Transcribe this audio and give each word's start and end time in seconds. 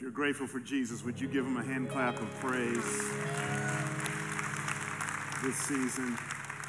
If 0.00 0.04
you're 0.04 0.12
grateful 0.12 0.46
for 0.46 0.60
Jesus, 0.60 1.04
would 1.04 1.20
you 1.20 1.28
give 1.28 1.44
him 1.44 1.58
a 1.58 1.62
hand 1.62 1.90
clap 1.90 2.18
of 2.22 2.30
praise 2.40 2.82
this 5.44 5.56
season? 5.56 6.16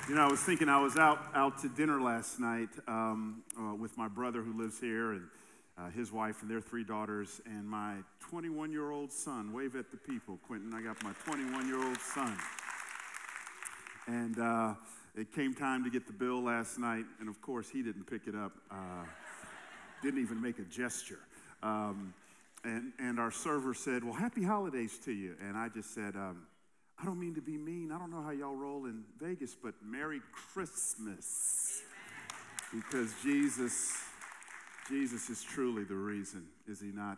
You 0.09 0.15
know, 0.15 0.25
I 0.25 0.27
was 0.27 0.41
thinking 0.41 0.67
I 0.67 0.81
was 0.81 0.97
out 0.97 1.17
out 1.33 1.57
to 1.59 1.69
dinner 1.69 2.01
last 2.01 2.41
night 2.41 2.67
um, 2.89 3.41
uh, 3.57 3.73
with 3.73 3.97
my 3.97 4.09
brother 4.09 4.41
who 4.41 4.61
lives 4.61 4.81
here 4.81 5.13
and 5.13 5.27
uh, 5.77 5.89
his 5.91 6.11
wife 6.11 6.41
and 6.41 6.51
their 6.51 6.59
three 6.59 6.83
daughters 6.83 7.39
and 7.45 7.65
my 7.65 7.99
21 8.19 8.69
year 8.69 8.91
old 8.91 9.13
son. 9.13 9.53
Wave 9.53 9.77
at 9.77 9.91
the 9.91 9.97
people, 9.97 10.37
Quentin. 10.45 10.73
I 10.73 10.81
got 10.81 11.01
my 11.01 11.13
21 11.23 11.69
year 11.69 11.81
old 11.81 12.01
son. 12.01 12.37
And 14.07 14.39
uh, 14.39 14.73
it 15.15 15.33
came 15.33 15.53
time 15.53 15.85
to 15.85 15.89
get 15.89 16.05
the 16.05 16.11
bill 16.11 16.43
last 16.43 16.77
night, 16.77 17.05
and 17.21 17.29
of 17.29 17.41
course, 17.41 17.69
he 17.69 17.81
didn't 17.81 18.07
pick 18.07 18.27
it 18.27 18.35
up, 18.35 18.51
uh, 18.69 19.05
didn't 20.03 20.19
even 20.19 20.41
make 20.41 20.59
a 20.59 20.63
gesture. 20.63 21.19
Um, 21.63 22.13
and, 22.63 22.93
and 22.99 23.19
our 23.19 23.31
server 23.31 23.73
said, 23.73 24.03
Well, 24.03 24.13
happy 24.13 24.43
holidays 24.43 24.99
to 25.05 25.11
you. 25.11 25.35
And 25.41 25.57
I 25.57 25.69
just 25.69 25.93
said, 25.93 26.15
um, 26.15 26.43
I 27.01 27.05
don't 27.05 27.19
mean 27.19 27.35
to 27.35 27.41
be 27.41 27.57
mean. 27.57 27.91
I 27.91 27.97
don't 27.97 28.11
know 28.11 28.21
how 28.21 28.29
y'all 28.29 28.55
roll 28.55 28.85
in 28.85 29.03
Vegas, 29.19 29.55
but 29.55 29.73
Merry 29.83 30.21
Christmas. 30.31 31.81
Because 32.71 33.11
Jesus, 33.23 33.91
Jesus 34.87 35.29
is 35.29 35.43
truly 35.43 35.83
the 35.83 35.95
reason, 35.95 36.45
is 36.67 36.79
he 36.79 36.91
not? 36.91 37.17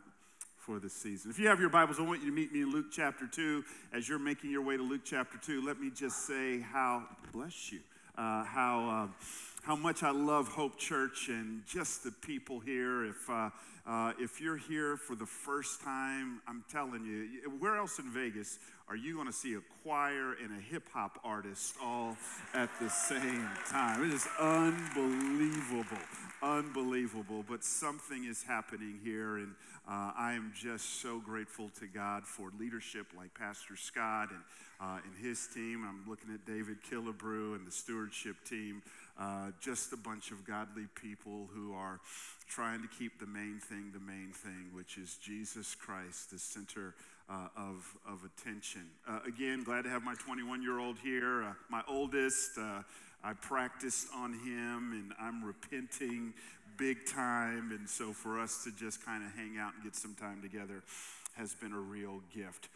For 0.66 0.80
the 0.80 0.90
season. 0.90 1.30
If 1.30 1.38
you 1.40 1.50
have 1.50 1.60
your 1.60 1.68
Bibles, 1.68 2.00
I 2.00 2.04
want 2.04 2.22
you 2.22 2.28
to 2.28 2.32
meet 2.32 2.54
me 2.54 2.62
in 2.62 2.72
Luke 2.72 2.86
chapter 2.90 3.28
2. 3.28 3.66
As 3.92 4.08
you're 4.08 4.18
making 4.18 4.50
your 4.50 4.62
way 4.62 4.78
to 4.78 4.82
Luke 4.82 5.02
chapter 5.04 5.38
2, 5.38 5.62
let 5.62 5.78
me 5.78 5.92
just 5.94 6.26
say 6.26 6.62
how, 6.62 7.04
bless 7.34 7.70
you, 7.74 7.82
uh, 8.18 8.44
how, 8.44 9.10
uh, 9.10 9.26
how 9.64 9.76
much 9.76 10.04
I 10.04 10.12
love 10.12 10.48
Hope 10.48 10.78
Church 10.78 11.30
and 11.30 11.66
just 11.66 12.04
the 12.04 12.12
people 12.12 12.60
here. 12.60 13.06
If, 13.06 13.30
uh, 13.30 13.50
uh, 13.86 14.14
if 14.20 14.40
you're 14.40 14.58
here 14.58 14.98
for 14.98 15.16
the 15.16 15.26
first 15.26 15.82
time, 15.82 16.42
I'm 16.48 16.64
telling 16.72 17.06
you, 17.06 17.50
where 17.60 17.76
else 17.76 18.00
in 18.00 18.10
Vegas 18.12 18.60
are 18.90 18.96
you 18.96 19.16
going 19.16 19.28
to 19.28 19.34
see 19.34 19.56
a 19.56 19.62
choir 19.82 20.34
and 20.44 20.58
a 20.58 20.62
hip 20.62 20.84
hop 20.94 21.20
artist 21.24 21.76
all 21.82 22.18
at 22.54 22.70
the 22.80 22.90
same 22.90 23.50
time? 23.70 24.04
It 24.04 24.14
is 24.14 24.28
unbelievable, 24.40 25.98
unbelievable. 26.42 27.44
But 27.50 27.64
something 27.64 28.26
is 28.26 28.44
happening 28.44 29.00
here, 29.04 29.38
and 29.38 29.56
uh, 29.88 30.12
I 30.18 30.34
am 30.34 30.54
just 30.56 31.02
so 31.02 31.20
grateful 31.20 31.70
to 31.80 31.88
God 31.88 32.26
for 32.26 32.52
leadership 32.58 33.08
like 33.18 33.34
Pastor 33.34 33.76
Scott 33.76 34.30
and, 34.32 34.40
uh, 34.80 35.00
and 35.04 35.26
his 35.26 35.48
team. 35.54 35.86
I'm 35.88 36.10
looking 36.10 36.34
at 36.34 36.46
David 36.46 36.78
Killebrew 36.90 37.56
and 37.56 37.68
the 37.68 37.72
stewardship 37.72 38.38
team. 38.48 38.82
Uh, 39.20 39.52
just 39.60 39.92
a 39.92 39.98
bunch 39.98 40.32
of 40.32 40.46
godly 40.46 40.88
people 40.96 41.50
who 41.54 41.74
are 41.74 42.00
trying 42.48 42.82
to 42.82 42.88
keep 42.88 43.20
the 43.20 43.28
main 43.28 43.60
thing 43.60 43.92
the 43.94 44.00
main 44.00 44.32
thing, 44.32 44.70
which 44.74 44.98
is 44.98 45.18
Jesus 45.22 45.76
Christ, 45.76 46.32
the 46.32 46.40
center 46.40 46.96
uh, 47.30 47.48
of, 47.58 47.94
of 48.08 48.22
attention. 48.24 48.86
Uh, 49.08 49.20
again, 49.28 49.64
glad 49.64 49.84
to 49.84 49.90
have 49.90 50.04
my 50.04 50.16
21 50.16 50.62
year 50.62 50.80
old 50.80 50.98
here. 51.00 51.44
Uh, 51.44 51.54
my 51.70 51.82
oldest, 51.88 52.58
uh, 52.58 52.84
I 53.24 53.34
practiced 53.34 54.08
on 54.16 54.34
him 54.34 54.92
and 54.94 55.14
I'm 55.20 55.44
repenting 55.44 56.34
big 56.78 57.06
time. 57.06 57.72
And 57.72 57.90
so 57.90 58.14
for 58.14 58.40
us 58.40 58.64
to 58.64 58.72
just 58.72 59.06
kind 59.06 59.24
of 59.24 59.34
hang 59.36 59.58
out 59.58 59.74
and 59.76 59.84
get 59.84 59.96
some 59.96 60.16
time 60.16 60.42
together 60.42 60.84
has 61.36 61.56
been 61.56 61.74
a 61.74 61.80
real 61.80 62.22
gift. 62.34 62.70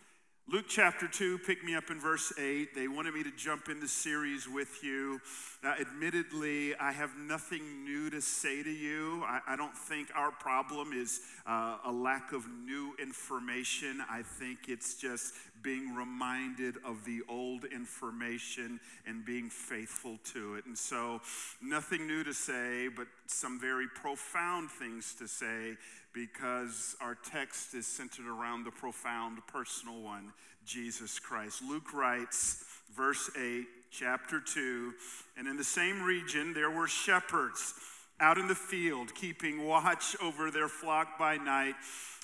Luke 0.50 0.68
chapter 0.70 1.10
2, 1.10 1.40
pick 1.40 1.62
me 1.62 1.76
up 1.76 1.92
in 1.92 2.00
verse 2.00 2.32
8. 2.40 2.74
They 2.74 2.88
wanted 2.88 3.14
me 3.14 3.22
to 3.22 3.32
jump 3.32 3.68
in 3.68 3.82
the 3.82 3.88
series 3.88 4.48
with 4.48 4.82
you. 4.82 5.20
Uh, 5.62 5.74
admittedly, 5.78 6.74
I 6.76 6.94
have 6.94 7.18
nothing 7.18 7.84
new 7.84 8.10
to 8.10 8.22
say 8.22 8.64
to 8.64 8.70
you. 8.70 9.26
I, 9.26 9.42
I 9.46 9.56
don't 9.58 9.76
think 9.78 10.08
our 10.16 10.32
problem 10.32 10.94
is 10.94 11.20
uh, 11.46 11.80
a 11.84 11.92
lack 11.92 12.32
of 12.32 12.46
new 12.66 12.94
information. 12.98 14.02
I 14.10 14.22
think 14.22 14.70
it's 14.70 14.96
just 14.96 15.34
being 15.64 15.94
reminded 15.94 16.76
of 16.86 17.04
the 17.04 17.24
old 17.28 17.66
information 17.66 18.80
and 19.06 19.26
being 19.26 19.50
faithful 19.50 20.18
to 20.32 20.56
it. 20.56 20.66
And 20.66 20.78
so, 20.78 21.20
nothing 21.62 22.08
new 22.08 22.24
to 22.24 22.34
say, 22.34 22.88
but 22.88 23.08
some 23.26 23.60
very 23.60 23.88
profound 23.90 24.72
things 24.72 25.14
to 25.16 25.28
say 25.28 25.76
because 26.18 26.96
our 27.00 27.16
text 27.16 27.76
is 27.76 27.86
centered 27.86 28.26
around 28.26 28.64
the 28.64 28.72
profound 28.72 29.38
personal 29.46 30.02
one, 30.02 30.34
Jesus 30.66 31.20
Christ. 31.20 31.62
Luke 31.62 31.94
writes, 31.94 32.66
verse 32.96 33.30
8, 33.38 33.66
chapter 33.92 34.40
2, 34.42 34.94
and 35.38 35.48
in 35.48 35.58
the 35.58 35.64
same 35.64 36.02
region 36.02 36.56
there 36.56 36.72
were 36.72 36.88
shepherds 36.88 37.76
out 38.20 38.40
in 38.40 38.48
the 38.48 38.56
field, 38.56 39.14
keeping 39.14 39.64
watch 39.64 40.16
over 40.20 40.50
their 40.50 40.68
flock 40.68 41.20
by 41.20 41.38
night, 41.38 41.76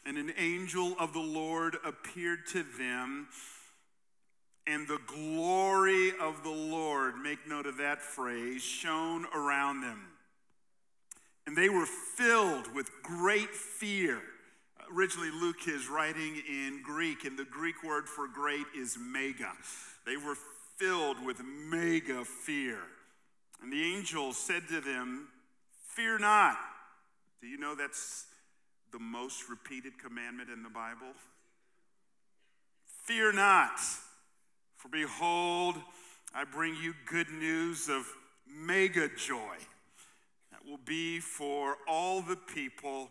and 0.08 0.18
an 0.18 0.34
angel 0.40 0.96
of 1.00 1.14
the 1.14 1.20
Lord 1.20 1.78
appeared 1.86 2.48
to 2.48 2.64
them. 2.64 3.28
And 4.66 4.88
the 4.88 5.02
glory 5.06 6.14
of 6.20 6.42
the 6.44 6.50
Lord, 6.50 7.18
make 7.18 7.48
note 7.48 7.68
of 7.68 7.78
that 7.78 8.02
phrase, 8.02 8.64
shone 8.64 9.28
around 9.36 9.82
them 9.82 10.12
and 11.46 11.58
they 11.58 11.70
were 11.70 11.86
filled 11.86 12.74
with 12.74 12.90
great 13.02 13.50
fear. 13.50 14.22
Originally, 14.96 15.31
Luke 15.31 15.68
is 15.68 15.88
writing 15.88 16.42
in 16.48 16.81
Greek, 16.84 17.26
and 17.26 17.38
the 17.38 17.46
Greek 17.46 17.84
word 17.84 18.08
for 18.08 18.28
great 18.28 18.66
is 18.78 18.98
mega. 19.00 19.52
They 20.06 20.18
were 20.18 20.38
filled 20.78 21.24
with 21.26 21.42
mega 21.44 22.26
fear. 22.26 22.80
And 23.62 23.72
the 23.72 23.82
angel 23.82 24.34
said 24.34 24.68
to 24.70 24.82
them, 24.82 25.28
Fear 25.96 26.20
not. 26.20 26.58
Do 27.42 27.48
you 27.48 27.58
know 27.58 27.76
that's 27.76 28.26
the 28.92 29.00
most 29.00 29.50
repeated 29.50 29.98
commandment 30.00 30.50
in 30.50 30.64
the 30.64 30.70
Bible? 30.70 31.14
Fear 33.06 33.34
not, 33.34 33.80
for 34.78 34.88
behold, 34.90 35.76
I 36.34 36.46
bring 36.46 36.76
you 36.82 36.94
good 37.06 37.30
news 37.30 37.90
of 37.90 38.08
mega 38.48 39.09
joy 39.16 39.58
will 40.68 40.79
be 40.85 41.19
for 41.19 41.78
all 41.88 42.22
the 42.22 42.35
people. 42.35 43.09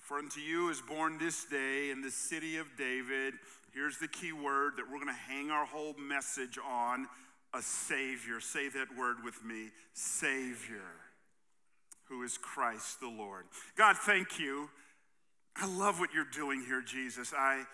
For 0.00 0.18
unto 0.18 0.40
you 0.40 0.70
is 0.70 0.80
born 0.80 1.18
this 1.18 1.44
day 1.44 1.90
in 1.90 2.02
the 2.02 2.10
city 2.10 2.56
of 2.56 2.66
David. 2.76 3.34
Here's 3.72 3.98
the 3.98 4.08
key 4.08 4.32
word 4.32 4.72
that 4.76 4.86
we're 4.90 4.98
going 4.98 5.06
to 5.06 5.32
hang 5.32 5.50
our 5.50 5.64
whole 5.64 5.94
message 5.94 6.58
on 6.58 7.06
a 7.54 7.62
Savior. 7.62 8.40
Say 8.40 8.68
that 8.70 8.88
word 8.98 9.18
with 9.24 9.44
me 9.44 9.68
Savior, 9.92 10.90
who 12.08 12.22
is 12.24 12.36
Christ 12.36 13.00
the 13.00 13.08
Lord. 13.08 13.44
God, 13.76 13.96
thank 13.96 14.38
you. 14.38 14.68
I 15.56 15.66
love 15.66 16.00
what 16.00 16.12
you're 16.12 16.24
doing 16.24 16.64
here, 16.66 16.82
Jesus. 16.82 17.32
I, 17.36 17.64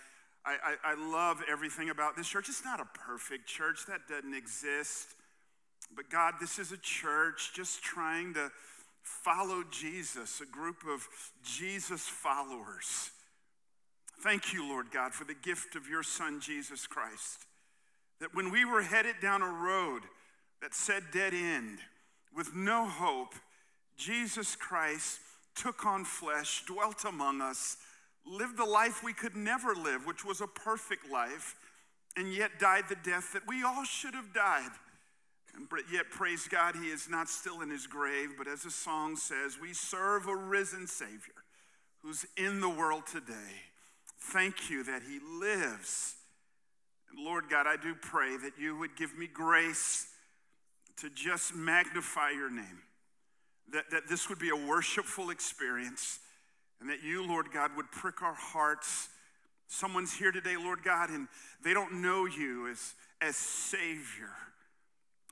I, 0.44 0.74
I 0.84 0.94
love 0.94 1.42
everything 1.50 1.90
about 1.90 2.16
this 2.16 2.28
church. 2.28 2.48
It's 2.48 2.64
not 2.64 2.80
a 2.80 2.86
perfect 2.98 3.46
church, 3.46 3.86
that 3.88 4.08
doesn't 4.08 4.34
exist. 4.34 5.14
But 5.94 6.10
God, 6.10 6.34
this 6.40 6.58
is 6.58 6.72
a 6.72 6.78
church 6.78 7.52
just 7.54 7.82
trying 7.82 8.34
to 8.34 8.50
follow 9.06 9.62
Jesus, 9.70 10.40
a 10.40 10.46
group 10.46 10.78
of 10.88 11.08
Jesus 11.44 12.02
followers. 12.02 13.10
Thank 14.20 14.52
you, 14.52 14.68
Lord 14.68 14.90
God, 14.90 15.14
for 15.14 15.24
the 15.24 15.34
gift 15.34 15.76
of 15.76 15.88
your 15.88 16.02
Son, 16.02 16.40
Jesus 16.40 16.86
Christ. 16.86 17.44
That 18.20 18.34
when 18.34 18.50
we 18.50 18.64
were 18.64 18.82
headed 18.82 19.16
down 19.22 19.42
a 19.42 19.50
road 19.50 20.02
that 20.60 20.74
said 20.74 21.04
dead 21.12 21.34
end, 21.34 21.78
with 22.34 22.54
no 22.54 22.86
hope, 22.86 23.34
Jesus 23.96 24.56
Christ 24.56 25.20
took 25.54 25.86
on 25.86 26.04
flesh, 26.04 26.64
dwelt 26.66 27.04
among 27.04 27.40
us, 27.40 27.76
lived 28.26 28.58
the 28.58 28.64
life 28.64 29.02
we 29.04 29.12
could 29.12 29.36
never 29.36 29.74
live, 29.74 30.06
which 30.06 30.24
was 30.24 30.40
a 30.40 30.46
perfect 30.46 31.10
life, 31.10 31.54
and 32.16 32.32
yet 32.32 32.58
died 32.58 32.84
the 32.88 32.96
death 32.96 33.32
that 33.32 33.46
we 33.46 33.62
all 33.62 33.84
should 33.84 34.14
have 34.14 34.34
died 34.34 34.70
and 35.56 35.66
yet, 35.90 36.10
praise 36.10 36.46
God, 36.48 36.76
he 36.76 36.88
is 36.88 37.08
not 37.08 37.28
still 37.28 37.62
in 37.62 37.70
his 37.70 37.86
grave, 37.86 38.34
but 38.36 38.46
as 38.46 38.62
the 38.62 38.70
song 38.70 39.16
says, 39.16 39.58
we 39.60 39.72
serve 39.72 40.28
a 40.28 40.36
risen 40.36 40.86
Savior 40.86 41.34
who's 42.02 42.26
in 42.36 42.60
the 42.60 42.68
world 42.68 43.06
today. 43.06 43.62
Thank 44.20 44.68
you 44.68 44.84
that 44.84 45.02
he 45.02 45.18
lives. 45.40 46.14
And 47.10 47.24
Lord 47.24 47.44
God, 47.48 47.66
I 47.66 47.76
do 47.76 47.94
pray 47.94 48.36
that 48.36 48.52
you 48.60 48.76
would 48.76 48.96
give 48.96 49.16
me 49.16 49.26
grace 49.26 50.06
to 50.98 51.08
just 51.10 51.54
magnify 51.54 52.30
your 52.30 52.50
name, 52.50 52.82
that, 53.72 53.90
that 53.90 54.08
this 54.08 54.28
would 54.28 54.38
be 54.38 54.50
a 54.50 54.56
worshipful 54.56 55.30
experience, 55.30 56.18
and 56.80 56.90
that 56.90 57.02
you, 57.02 57.26
Lord 57.26 57.46
God, 57.52 57.70
would 57.76 57.90
prick 57.90 58.22
our 58.22 58.34
hearts. 58.34 59.08
Someone's 59.68 60.12
here 60.12 60.32
today, 60.32 60.56
Lord 60.56 60.82
God, 60.84 61.08
and 61.08 61.28
they 61.64 61.72
don't 61.72 62.02
know 62.02 62.26
you 62.26 62.68
as, 62.68 62.94
as 63.22 63.36
Savior. 63.36 64.34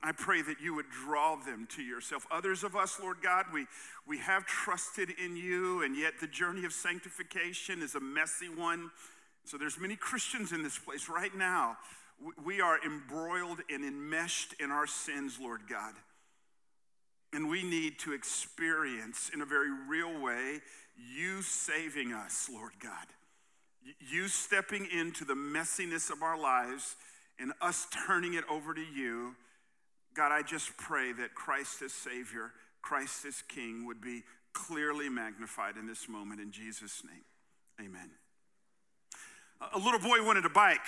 I 0.05 0.11
pray 0.11 0.41
that 0.41 0.61
you 0.61 0.75
would 0.75 0.89
draw 0.89 1.35
them 1.35 1.67
to 1.75 1.81
yourself. 1.81 2.27
Others 2.31 2.63
of 2.63 2.75
us, 2.75 2.99
Lord 3.01 3.17
God, 3.23 3.45
we, 3.53 3.65
we 4.07 4.19
have 4.19 4.45
trusted 4.45 5.09
in 5.23 5.35
you, 5.35 5.83
and 5.83 5.97
yet 5.97 6.13
the 6.19 6.27
journey 6.27 6.65
of 6.65 6.73
sanctification 6.73 7.81
is 7.81 7.95
a 7.95 7.99
messy 7.99 8.49
one. 8.49 8.91
So 9.45 9.57
there's 9.57 9.79
many 9.79 9.95
Christians 9.95 10.51
in 10.51 10.63
this 10.63 10.77
place 10.77 11.09
right 11.09 11.35
now. 11.35 11.77
We 12.43 12.61
are 12.61 12.79
embroiled 12.85 13.59
and 13.69 13.83
enmeshed 13.83 14.53
in 14.59 14.71
our 14.71 14.87
sins, 14.87 15.37
Lord 15.41 15.61
God. 15.69 15.93
And 17.33 17.49
we 17.49 17.63
need 17.63 17.99
to 17.99 18.13
experience 18.13 19.29
in 19.33 19.41
a 19.41 19.45
very 19.45 19.71
real 19.87 20.21
way 20.21 20.59
you 21.13 21.41
saving 21.41 22.13
us, 22.13 22.49
Lord 22.51 22.71
God. 22.81 23.07
you 23.99 24.27
stepping 24.27 24.87
into 24.91 25.25
the 25.25 25.33
messiness 25.35 26.09
of 26.09 26.23
our 26.23 26.39
lives 26.39 26.95
and 27.39 27.51
us 27.61 27.87
turning 28.07 28.33
it 28.33 28.43
over 28.49 28.73
to 28.73 28.81
you. 28.81 29.35
God, 30.15 30.31
I 30.31 30.41
just 30.41 30.75
pray 30.77 31.11
that 31.13 31.35
Christ 31.35 31.81
as 31.81 31.93
Savior, 31.93 32.51
Christ 32.81 33.25
as 33.25 33.41
King 33.41 33.85
would 33.85 34.01
be 34.01 34.23
clearly 34.53 35.09
magnified 35.09 35.75
in 35.77 35.85
this 35.85 36.07
moment 36.07 36.39
in 36.39 36.51
Jesus' 36.51 37.03
name. 37.03 37.25
Amen. 37.79 38.09
A 39.73 39.79
little 39.79 39.99
boy 39.99 40.23
wanted 40.23 40.45
a 40.45 40.49
bike. 40.49 40.81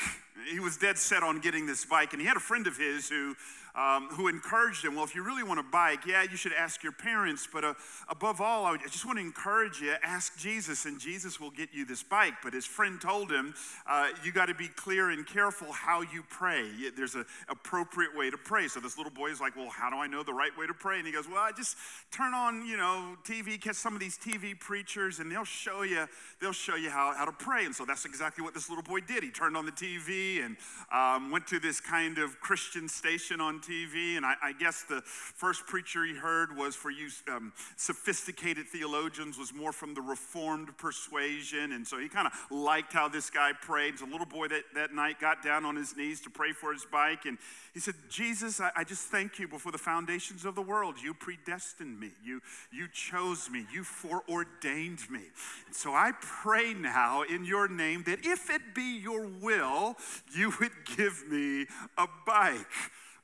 He 0.52 0.60
was 0.60 0.78
dead 0.78 0.98
set 0.98 1.24
on 1.24 1.40
getting 1.40 1.66
this 1.66 1.86
bike, 1.86 2.14
and 2.14 2.22
he 2.22 2.28
had 2.28 2.38
a 2.38 2.42
friend 2.42 2.68
of 2.68 2.78
his 2.78 3.10
who 3.10 3.36
um, 3.78 4.08
who 4.10 4.28
encouraged 4.28 4.84
him, 4.84 4.96
well, 4.96 5.04
if 5.04 5.14
you 5.14 5.22
really 5.22 5.44
want 5.44 5.60
a 5.60 5.64
bike, 5.64 6.06
yeah, 6.08 6.24
you 6.24 6.36
should 6.36 6.54
ask 6.54 6.82
your 6.82 6.92
parents, 6.92 7.48
but 7.52 7.64
uh, 7.64 7.76
above 8.10 8.42
all, 8.42 8.66
I 8.66 8.76
just 8.78 9.06
want 9.06 9.20
to 9.20 9.24
encourage 9.24 9.80
you, 9.80 9.94
ask 10.04 10.36
Jesus, 10.38 10.86
and 10.86 11.00
Jesus 11.00 11.40
will 11.40 11.52
get 11.52 11.70
you 11.72 11.86
this 11.86 12.02
bike. 12.02 12.34
But 12.44 12.54
his 12.54 12.66
friend 12.66 13.00
told 13.00 13.32
him, 13.32 13.54
uh, 13.88 14.10
you 14.24 14.32
got 14.32 14.48
to 14.48 14.56
be 14.56 14.68
clear 14.68 15.12
and 15.12 15.28
careful 15.28 15.72
how 15.72 16.02
you 16.02 16.24
pray. 16.28 16.66
There's 16.96 17.14
an 17.14 17.26
appropriate 17.50 18.18
way 18.18 18.32
to 18.32 18.38
pray. 18.38 18.68
So 18.68 18.80
this 18.80 18.98
little 18.98 19.12
boy 19.12 19.28
is 19.28 19.40
like, 19.40 19.56
well, 19.56 19.70
how 19.70 19.92
do 19.92 19.98
I 19.98 20.08
know 20.08 20.24
the 20.24 20.34
right 20.34 20.58
way 20.58 20.66
to 20.66 20.74
pray? 20.74 20.98
And 20.98 21.06
he 21.06 21.14
goes, 21.14 21.28
well, 21.30 21.38
I 21.44 21.52
just 21.52 21.78
turn 22.12 22.34
on, 22.34 22.66
you 22.66 22.78
know, 22.78 23.16
TV, 23.26 23.62
catch 23.62 23.76
some 23.76 23.94
of 23.94 24.00
these 24.00 24.18
TV 24.18 24.60
preachers, 24.60 25.20
and 25.20 25.32
they'll 25.32 25.46
show 25.46 25.84
you, 25.84 26.08
they'll 26.42 26.52
show 26.52 26.76
you 26.76 26.90
how, 26.90 27.14
how 27.16 27.26
to 27.26 27.32
pray. 27.32 27.66
And 27.66 27.76
so 27.76 27.86
that's 27.86 28.06
exactly 28.06 28.44
what 28.44 28.56
this 28.56 28.67
little 28.70 28.84
boy 28.84 29.02
did. 29.02 29.24
He 29.24 29.30
turned 29.30 29.58
on 29.58 29.66
the 29.66 29.72
TV 29.72 30.46
and 30.46 30.58
um, 30.92 31.32
went 31.32 31.48
to 31.48 31.60
this 31.60 31.80
kind 31.80 32.18
of 32.18 32.40
Christian 32.40 32.88
station 32.88 33.42
on 33.42 33.60
TV, 33.60 34.18
and 34.18 34.26
I, 34.26 34.36
I, 34.42 34.54
guess 34.54 34.84
the 34.84 35.02
first 35.06 35.66
preacher 35.66 36.04
he 36.06 36.16
heard 36.16 36.56
was 36.56 36.76
for 36.76 36.90
you 36.90 37.10
um, 37.30 37.54
sophisticated 37.76 38.68
theologians, 38.68 39.38
was 39.38 39.54
more 39.54 39.72
from 39.72 39.94
the 39.94 40.02
Reformed 40.02 40.78
persuasion. 40.78 41.74
And 41.74 41.88
so 41.88 42.00
he 42.00 42.10
kind 42.10 42.28
of 42.28 42.34
liked 42.50 42.94
how 42.94 43.08
this 43.08 43.30
guy 43.30 43.52
prayed. 43.62 44.00
So 44.00 44.06
little 44.06 44.26
boy 44.26 44.48
that, 44.48 44.64
that 44.76 44.94
night 44.94 45.20
got 45.20 45.44
down 45.44 45.66
on 45.66 45.76
his 45.76 45.96
knees 45.96 46.22
to 46.22 46.30
pray 46.30 46.52
for 46.54 46.74
his 46.74 46.86
bike, 46.86 47.26
and 47.26 47.38
he 47.74 47.80
said, 47.80 47.96
Jesus, 48.10 48.60
I, 48.60 48.72
I 48.76 48.84
just 48.84 49.04
thank 49.04 49.38
you 49.38 49.48
before 49.48 49.72
the 49.72 49.78
foundations 49.78 50.46
of 50.46 50.56
the 50.56 50.62
world. 50.62 50.96
You 51.02 51.14
predestined 51.14 52.00
me, 52.00 52.12
you, 52.24 52.42
you 52.72 52.88
chose 52.92 53.50
me, 53.52 53.66
you 53.72 53.84
foreordained 53.84 55.10
me. 55.12 55.22
And 55.68 55.76
so 55.76 55.94
I 55.94 56.14
pray 56.20 56.74
now 56.74 57.22
in 57.22 57.46
your 57.46 57.68
name 57.68 58.04
that 58.08 58.26
if 58.26 58.47
it 58.50 58.62
be 58.74 59.00
your 59.00 59.28
will, 59.28 59.96
you 60.34 60.54
would 60.60 60.72
give 60.96 61.24
me 61.30 61.66
a 61.98 62.08
bike. 62.26 62.58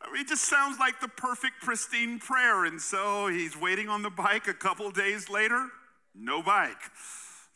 I 0.01 0.11
mean, 0.11 0.21
it 0.21 0.27
just 0.27 0.43
sounds 0.43 0.79
like 0.79 0.99
the 0.99 1.07
perfect, 1.07 1.61
pristine 1.61 2.19
prayer. 2.19 2.65
And 2.65 2.81
so 2.81 3.27
he's 3.27 3.59
waiting 3.59 3.89
on 3.89 4.01
the 4.01 4.09
bike 4.09 4.47
a 4.47 4.53
couple 4.53 4.91
days 4.91 5.29
later, 5.29 5.69
no 6.13 6.41
bike. 6.41 6.77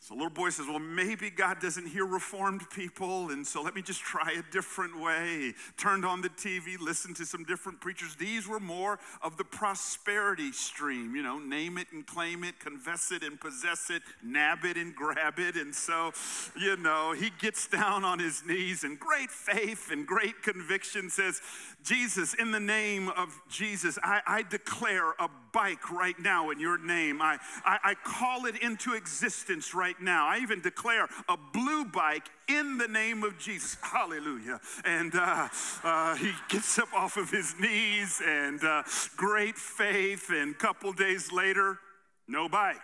So 0.00 0.14
little 0.14 0.30
boy 0.30 0.50
says, 0.50 0.66
Well, 0.68 0.78
maybe 0.78 1.28
God 1.28 1.60
doesn't 1.60 1.86
hear 1.86 2.06
reformed 2.06 2.70
people, 2.70 3.30
and 3.30 3.44
so 3.44 3.62
let 3.62 3.74
me 3.74 3.82
just 3.82 4.00
try 4.00 4.32
a 4.38 4.52
different 4.52 4.98
way. 5.00 5.54
Turned 5.76 6.04
on 6.04 6.22
the 6.22 6.28
TV, 6.28 6.78
listened 6.78 7.16
to 7.16 7.26
some 7.26 7.42
different 7.44 7.80
preachers. 7.80 8.14
These 8.14 8.46
were 8.46 8.60
more 8.60 9.00
of 9.22 9.36
the 9.36 9.44
prosperity 9.44 10.52
stream, 10.52 11.16
you 11.16 11.22
know, 11.22 11.38
name 11.40 11.78
it 11.78 11.88
and 11.92 12.06
claim 12.06 12.44
it, 12.44 12.60
confess 12.60 13.10
it 13.10 13.24
and 13.24 13.40
possess 13.40 13.90
it, 13.90 14.02
nab 14.22 14.64
it 14.64 14.76
and 14.76 14.94
grab 14.94 15.38
it. 15.38 15.56
And 15.56 15.74
so, 15.74 16.12
you 16.56 16.76
know, 16.76 17.12
he 17.12 17.30
gets 17.40 17.66
down 17.66 18.04
on 18.04 18.20
his 18.20 18.44
knees 18.46 18.84
in 18.84 18.96
great 18.96 19.30
faith 19.30 19.90
and 19.90 20.06
great 20.06 20.42
conviction 20.42 21.10
says, 21.10 21.40
Jesus, 21.82 22.34
in 22.34 22.52
the 22.52 22.60
name 22.60 23.08
of 23.08 23.40
Jesus, 23.48 23.98
I, 24.02 24.20
I 24.26 24.42
declare 24.42 25.12
a 25.18 25.28
bike 25.52 25.90
right 25.90 26.18
now 26.18 26.50
in 26.50 26.60
your 26.60 26.78
name. 26.78 27.22
I, 27.22 27.38
I, 27.64 27.78
I 27.82 27.94
call 27.94 28.46
it 28.46 28.62
into 28.62 28.94
existence 28.94 29.74
right 29.74 29.97
now. 30.00 30.26
I 30.28 30.38
even 30.38 30.60
declare 30.60 31.08
a 31.28 31.36
blue 31.36 31.84
bike 31.84 32.28
in 32.48 32.78
the 32.78 32.88
name 32.88 33.22
of 33.22 33.38
Jesus. 33.38 33.76
Hallelujah. 33.82 34.60
And 34.84 35.14
uh, 35.14 35.48
uh, 35.84 36.16
he 36.16 36.32
gets 36.48 36.78
up 36.78 36.92
off 36.94 37.16
of 37.16 37.30
his 37.30 37.54
knees 37.60 38.20
and 38.24 38.62
uh, 38.64 38.82
great 39.16 39.56
faith. 39.56 40.30
And 40.30 40.54
a 40.54 40.58
couple 40.58 40.92
days 40.92 41.32
later, 41.32 41.78
no 42.26 42.48
bike. 42.48 42.76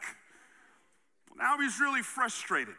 Now 1.37 1.59
he's 1.59 1.81
really 1.81 2.03
frustrated. 2.03 2.75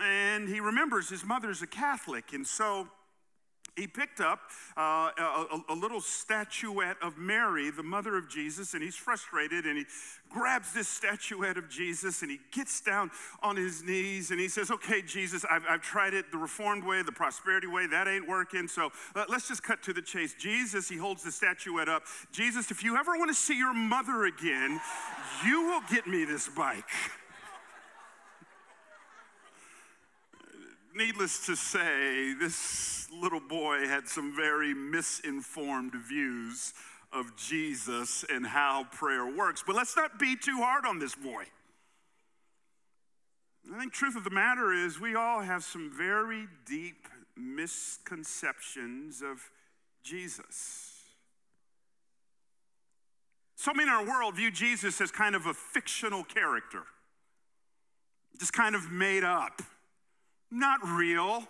And 0.00 0.48
he 0.48 0.60
remembers 0.60 1.08
his 1.08 1.24
mother's 1.24 1.62
a 1.62 1.66
Catholic. 1.66 2.32
And 2.32 2.46
so 2.46 2.88
he 3.76 3.86
picked 3.86 4.20
up 4.20 4.40
uh, 4.76 5.10
a, 5.18 5.60
a, 5.68 5.74
little 5.74 6.00
statuette 6.00 6.96
of 7.02 7.18
Mary, 7.18 7.70
the 7.70 7.82
mother 7.82 8.16
of 8.16 8.28
Jesus, 8.28 8.74
and 8.74 8.82
he's 8.82 8.96
frustrated 8.96 9.66
and 9.66 9.76
he 9.76 9.84
grabs 10.30 10.72
this 10.72 10.88
statuette 10.88 11.56
of 11.56 11.68
Jesus 11.68 12.22
and 12.22 12.30
he 12.30 12.40
gets 12.50 12.80
down 12.80 13.10
on 13.42 13.56
his 13.56 13.82
knees 13.82 14.30
and 14.30 14.40
he 14.40 14.48
says, 14.48 14.70
Okay, 14.70 15.02
Jesus, 15.02 15.44
I've, 15.50 15.64
I've 15.68 15.82
tried 15.82 16.14
it 16.14 16.32
the 16.32 16.38
reformed 16.38 16.84
way, 16.84 17.02
the 17.02 17.12
prosperity 17.12 17.66
way, 17.66 17.86
that 17.86 18.08
ain't 18.08 18.26
working. 18.26 18.66
So 18.66 18.90
let's 19.28 19.48
just 19.48 19.62
cut 19.62 19.82
to 19.84 19.92
the 19.92 20.02
chase. 20.02 20.34
Jesus, 20.34 20.88
he 20.88 20.96
holds 20.96 21.22
the 21.22 21.32
statuette 21.32 21.88
up. 21.88 22.04
Jesus, 22.32 22.70
if 22.70 22.82
you 22.82 22.96
ever 22.96 23.16
want 23.18 23.28
to 23.28 23.34
see 23.34 23.58
your 23.58 23.74
mother 23.74 24.24
again, 24.24 24.80
you 25.44 25.62
will 25.66 25.82
get 25.90 26.06
me 26.06 26.24
this 26.24 26.48
bike. 26.48 26.84
Needless 30.96 31.44
to 31.44 31.56
say, 31.56 32.32
this 32.32 33.06
little 33.12 33.40
boy 33.40 33.86
had 33.86 34.08
some 34.08 34.34
very 34.34 34.72
misinformed 34.72 35.92
views 35.94 36.72
of 37.12 37.36
Jesus 37.36 38.24
and 38.30 38.46
how 38.46 38.84
prayer 38.84 39.26
works. 39.26 39.62
But 39.66 39.76
let's 39.76 39.94
not 39.94 40.18
be 40.18 40.36
too 40.36 40.56
hard 40.56 40.86
on 40.86 40.98
this 40.98 41.14
boy. 41.14 41.44
I 43.74 43.78
think 43.78 43.92
truth 43.92 44.16
of 44.16 44.24
the 44.24 44.30
matter 44.30 44.72
is 44.72 44.98
we 44.98 45.14
all 45.14 45.40
have 45.40 45.64
some 45.64 45.92
very 45.94 46.46
deep 46.64 47.08
misconceptions 47.36 49.20
of 49.20 49.50
Jesus. 50.02 50.94
So 53.56 53.74
many 53.74 53.90
in 53.90 53.94
our 53.94 54.06
world 54.06 54.36
view 54.36 54.50
Jesus 54.50 54.98
as 55.02 55.10
kind 55.10 55.34
of 55.34 55.44
a 55.44 55.52
fictional 55.52 56.24
character, 56.24 56.84
just 58.38 58.54
kind 58.54 58.74
of 58.74 58.90
made 58.90 59.24
up 59.24 59.60
not 60.50 60.80
real. 60.86 61.46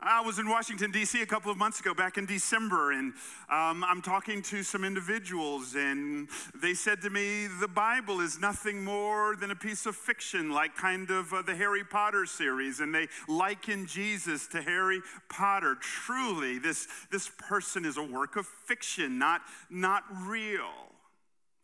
I 0.00 0.20
was 0.20 0.38
in 0.38 0.48
Washington, 0.48 0.92
D.C. 0.92 1.20
a 1.22 1.26
couple 1.26 1.50
of 1.50 1.58
months 1.58 1.80
ago, 1.80 1.92
back 1.92 2.18
in 2.18 2.26
December, 2.26 2.92
and 2.92 3.12
um, 3.50 3.82
I'm 3.82 4.00
talking 4.00 4.42
to 4.42 4.62
some 4.62 4.84
individuals, 4.84 5.74
and 5.74 6.28
they 6.62 6.74
said 6.74 7.02
to 7.02 7.10
me, 7.10 7.48
The 7.48 7.66
Bible 7.66 8.20
is 8.20 8.38
nothing 8.38 8.84
more 8.84 9.34
than 9.34 9.50
a 9.50 9.56
piece 9.56 9.86
of 9.86 9.96
fiction, 9.96 10.52
like 10.52 10.76
kind 10.76 11.10
of 11.10 11.32
uh, 11.32 11.42
the 11.42 11.56
Harry 11.56 11.82
Potter 11.82 12.26
series, 12.26 12.78
and 12.78 12.94
they 12.94 13.08
liken 13.26 13.86
Jesus 13.86 14.46
to 14.48 14.62
Harry 14.62 15.00
Potter. 15.28 15.74
Truly, 15.80 16.60
this, 16.60 16.86
this 17.10 17.28
person 17.36 17.84
is 17.84 17.96
a 17.96 18.02
work 18.02 18.36
of 18.36 18.46
fiction, 18.46 19.18
not, 19.18 19.40
not 19.68 20.04
real. 20.26 20.92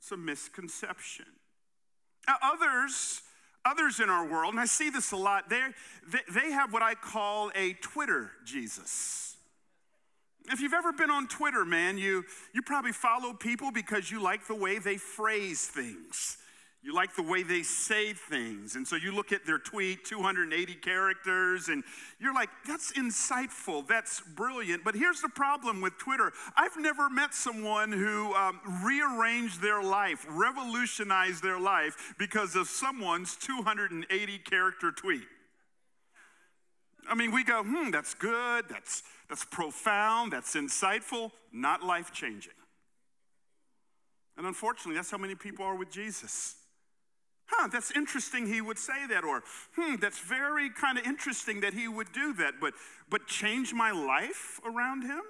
It's 0.00 0.10
a 0.10 0.16
misconception. 0.16 1.26
Now, 2.26 2.36
others, 2.42 3.22
Others 3.64 4.00
in 4.00 4.10
our 4.10 4.26
world, 4.26 4.52
and 4.52 4.60
I 4.60 4.66
see 4.66 4.90
this 4.90 5.12
a 5.12 5.16
lot, 5.16 5.48
they, 5.48 5.62
they 6.32 6.50
have 6.50 6.72
what 6.72 6.82
I 6.82 6.94
call 6.94 7.50
a 7.54 7.72
Twitter 7.74 8.30
Jesus. 8.44 9.36
If 10.46 10.60
you've 10.60 10.74
ever 10.74 10.92
been 10.92 11.10
on 11.10 11.26
Twitter, 11.26 11.64
man, 11.64 11.96
you, 11.96 12.24
you 12.52 12.60
probably 12.60 12.92
follow 12.92 13.32
people 13.32 13.72
because 13.72 14.10
you 14.10 14.20
like 14.20 14.46
the 14.46 14.54
way 14.54 14.78
they 14.78 14.98
phrase 14.98 15.66
things. 15.66 16.36
You 16.84 16.94
like 16.94 17.16
the 17.16 17.22
way 17.22 17.42
they 17.42 17.62
say 17.62 18.12
things. 18.12 18.76
And 18.76 18.86
so 18.86 18.94
you 18.94 19.14
look 19.14 19.32
at 19.32 19.46
their 19.46 19.58
tweet, 19.58 20.04
280 20.04 20.74
characters, 20.74 21.68
and 21.68 21.82
you're 22.20 22.34
like, 22.34 22.50
that's 22.68 22.92
insightful, 22.92 23.88
that's 23.88 24.20
brilliant. 24.20 24.84
But 24.84 24.94
here's 24.94 25.22
the 25.22 25.30
problem 25.30 25.80
with 25.80 25.96
Twitter 25.96 26.30
I've 26.58 26.76
never 26.76 27.08
met 27.08 27.32
someone 27.32 27.90
who 27.90 28.34
um, 28.34 28.60
rearranged 28.84 29.62
their 29.62 29.82
life, 29.82 30.26
revolutionized 30.28 31.42
their 31.42 31.58
life 31.58 32.14
because 32.18 32.54
of 32.54 32.68
someone's 32.68 33.34
280 33.36 34.38
character 34.40 34.92
tweet. 34.92 35.24
I 37.08 37.14
mean, 37.14 37.32
we 37.32 37.44
go, 37.44 37.62
hmm, 37.62 37.92
that's 37.92 38.12
good, 38.12 38.66
that's, 38.68 39.02
that's 39.30 39.46
profound, 39.46 40.34
that's 40.34 40.54
insightful, 40.54 41.30
not 41.50 41.82
life 41.82 42.12
changing. 42.12 42.52
And 44.36 44.46
unfortunately, 44.46 44.96
that's 44.96 45.10
how 45.10 45.18
many 45.18 45.34
people 45.34 45.64
are 45.64 45.76
with 45.76 45.90
Jesus. 45.90 46.56
Huh, 47.46 47.68
that's 47.70 47.90
interesting 47.90 48.46
he 48.46 48.60
would 48.60 48.78
say 48.78 49.06
that, 49.08 49.22
or 49.24 49.42
hmm, 49.76 49.96
that's 49.96 50.18
very 50.18 50.70
kind 50.70 50.98
of 50.98 51.04
interesting 51.04 51.60
that 51.60 51.74
he 51.74 51.88
would 51.88 52.12
do 52.12 52.32
that, 52.34 52.54
but 52.60 52.74
but 53.08 53.26
change 53.26 53.74
my 53.74 53.90
life 53.90 54.60
around 54.64 55.02
him? 55.02 55.22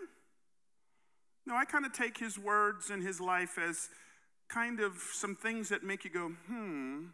No, 1.47 1.55
I 1.57 1.65
kind 1.65 1.85
of 1.85 1.93
take 1.93 2.19
his 2.19 2.39
words 2.39 2.91
and 2.91 3.03
his 3.03 3.21
life 3.21 3.59
as 3.59 3.89
kind 4.49 4.81
of 4.81 4.95
some 5.13 5.35
things 5.35 5.69
that 5.69 5.83
make 5.83 6.05
you 6.05 6.11
go, 6.11 6.29
hmm, 6.47 7.07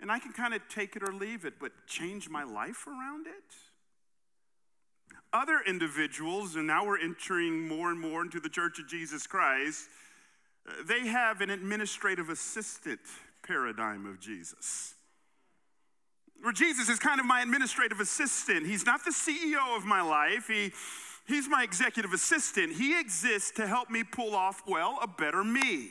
and 0.00 0.10
I 0.10 0.18
can 0.18 0.32
kind 0.32 0.54
of 0.54 0.62
take 0.68 0.96
it 0.96 1.02
or 1.02 1.12
leave 1.12 1.44
it, 1.44 1.54
but 1.60 1.72
change 1.86 2.28
my 2.28 2.42
life 2.42 2.86
around 2.86 3.26
it? 3.26 3.54
Other 5.32 5.60
individuals, 5.66 6.56
and 6.56 6.66
now 6.66 6.84
we're 6.84 7.00
entering 7.00 7.68
more 7.68 7.90
and 7.90 8.00
more 8.00 8.22
into 8.22 8.40
the 8.40 8.48
Church 8.48 8.78
of 8.78 8.88
Jesus 8.88 9.26
Christ, 9.26 9.88
they 10.86 11.06
have 11.06 11.40
an 11.40 11.50
administrative 11.50 12.28
assistant 12.28 13.00
paradigm 13.46 14.06
of 14.06 14.20
Jesus. 14.20 14.94
where 16.40 16.52
Jesus 16.52 16.88
is 16.88 16.98
kind 16.98 17.20
of 17.20 17.26
my 17.26 17.40
administrative 17.40 18.00
assistant. 18.00 18.66
He's 18.66 18.84
not 18.84 19.04
the 19.04 19.12
CEO 19.12 19.76
of 19.76 19.84
my 19.84 20.02
life. 20.02 20.48
He, 20.48 20.72
he's 21.26 21.48
my 21.48 21.62
executive 21.62 22.12
assistant. 22.12 22.72
He 22.74 22.98
exists 22.98 23.52
to 23.52 23.66
help 23.66 23.90
me 23.90 24.02
pull 24.02 24.34
off, 24.34 24.62
well, 24.66 24.98
a 25.00 25.06
better 25.06 25.44
me. 25.44 25.90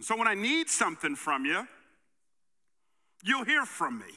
So 0.00 0.16
when 0.16 0.28
I 0.28 0.34
need 0.34 0.68
something 0.68 1.16
from 1.16 1.44
you, 1.44 1.66
you'll 3.24 3.44
hear 3.44 3.64
from 3.64 3.98
me. 3.98 4.14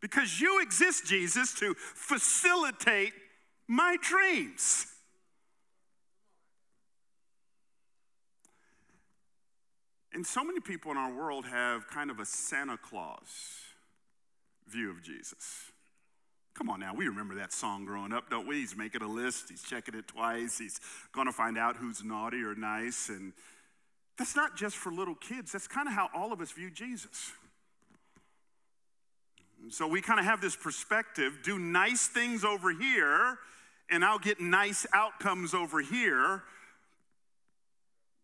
Because 0.00 0.40
you 0.40 0.60
exist, 0.60 1.06
Jesus, 1.06 1.54
to 1.54 1.74
facilitate 1.74 3.12
my 3.68 3.96
dreams. 4.00 4.86
And 10.16 10.26
so 10.26 10.42
many 10.42 10.60
people 10.60 10.90
in 10.92 10.96
our 10.96 11.12
world 11.12 11.44
have 11.44 11.88
kind 11.88 12.10
of 12.10 12.20
a 12.20 12.24
Santa 12.24 12.78
Claus 12.78 13.60
view 14.66 14.90
of 14.90 15.02
Jesus. 15.02 15.70
Come 16.54 16.70
on 16.70 16.80
now, 16.80 16.94
we 16.94 17.06
remember 17.06 17.34
that 17.34 17.52
song 17.52 17.84
growing 17.84 18.14
up, 18.14 18.30
don't 18.30 18.48
we? 18.48 18.60
He's 18.60 18.74
making 18.74 19.02
a 19.02 19.06
list, 19.06 19.50
he's 19.50 19.62
checking 19.62 19.94
it 19.94 20.08
twice, 20.08 20.56
he's 20.56 20.80
gonna 21.12 21.32
find 21.32 21.58
out 21.58 21.76
who's 21.76 22.02
naughty 22.02 22.42
or 22.42 22.54
nice. 22.54 23.10
And 23.10 23.34
that's 24.16 24.34
not 24.34 24.56
just 24.56 24.76
for 24.76 24.90
little 24.90 25.14
kids, 25.14 25.52
that's 25.52 25.68
kind 25.68 25.86
of 25.86 25.92
how 25.92 26.08
all 26.14 26.32
of 26.32 26.40
us 26.40 26.50
view 26.50 26.70
Jesus. 26.70 27.32
So 29.68 29.86
we 29.86 30.00
kind 30.00 30.18
of 30.18 30.24
have 30.24 30.40
this 30.40 30.56
perspective 30.56 31.40
do 31.42 31.58
nice 31.58 32.06
things 32.06 32.42
over 32.42 32.72
here, 32.72 33.36
and 33.90 34.02
I'll 34.02 34.18
get 34.18 34.40
nice 34.40 34.86
outcomes 34.94 35.52
over 35.52 35.82
here. 35.82 36.42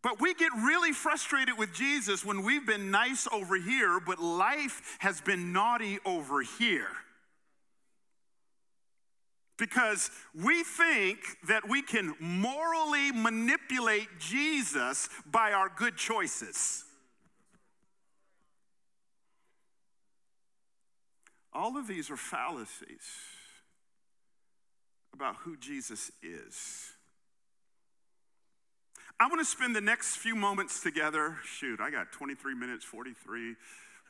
But 0.02 0.20
we 0.20 0.34
get 0.34 0.50
really 0.52 0.92
frustrated 0.92 1.56
with 1.56 1.72
Jesus 1.72 2.24
when 2.24 2.42
we've 2.42 2.66
been 2.66 2.90
nice 2.90 3.28
over 3.32 3.56
here, 3.56 4.00
but 4.00 4.20
life 4.20 4.96
has 4.98 5.20
been 5.20 5.52
naughty 5.52 5.98
over 6.04 6.42
here. 6.42 6.88
Because 9.58 10.10
we 10.34 10.64
think 10.64 11.18
that 11.46 11.68
we 11.68 11.82
can 11.82 12.16
morally 12.18 13.12
manipulate 13.12 14.08
Jesus 14.18 15.08
by 15.24 15.52
our 15.52 15.68
good 15.68 15.96
choices. 15.96 16.84
All 21.52 21.76
of 21.76 21.86
these 21.86 22.10
are 22.10 22.16
fallacies 22.16 23.06
about 25.12 25.36
who 25.36 25.56
Jesus 25.56 26.10
is. 26.22 26.92
I 29.22 29.28
want 29.28 29.38
to 29.38 29.44
spend 29.44 29.76
the 29.76 29.80
next 29.80 30.16
few 30.16 30.34
moments 30.34 30.82
together. 30.82 31.36
Shoot, 31.44 31.80
I 31.80 31.92
got 31.92 32.10
23 32.10 32.56
minutes, 32.56 32.84
43, 32.84 33.54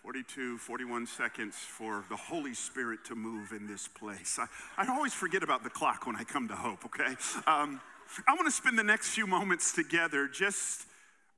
42, 0.00 0.56
41 0.56 1.06
seconds 1.06 1.54
for 1.54 2.06
the 2.08 2.16
Holy 2.16 2.54
Spirit 2.54 3.04
to 3.08 3.14
move 3.14 3.52
in 3.52 3.66
this 3.66 3.86
place. 3.86 4.38
I, 4.38 4.46
I 4.78 4.88
always 4.88 5.12
forget 5.12 5.42
about 5.42 5.64
the 5.64 5.68
clock 5.68 6.06
when 6.06 6.16
I 6.16 6.24
come 6.24 6.48
to 6.48 6.54
Hope, 6.54 6.86
okay? 6.86 7.14
Um, 7.46 7.82
I 8.26 8.32
want 8.32 8.46
to 8.46 8.50
spend 8.50 8.78
the 8.78 8.84
next 8.84 9.10
few 9.10 9.26
moments 9.26 9.74
together 9.74 10.28
just 10.28 10.86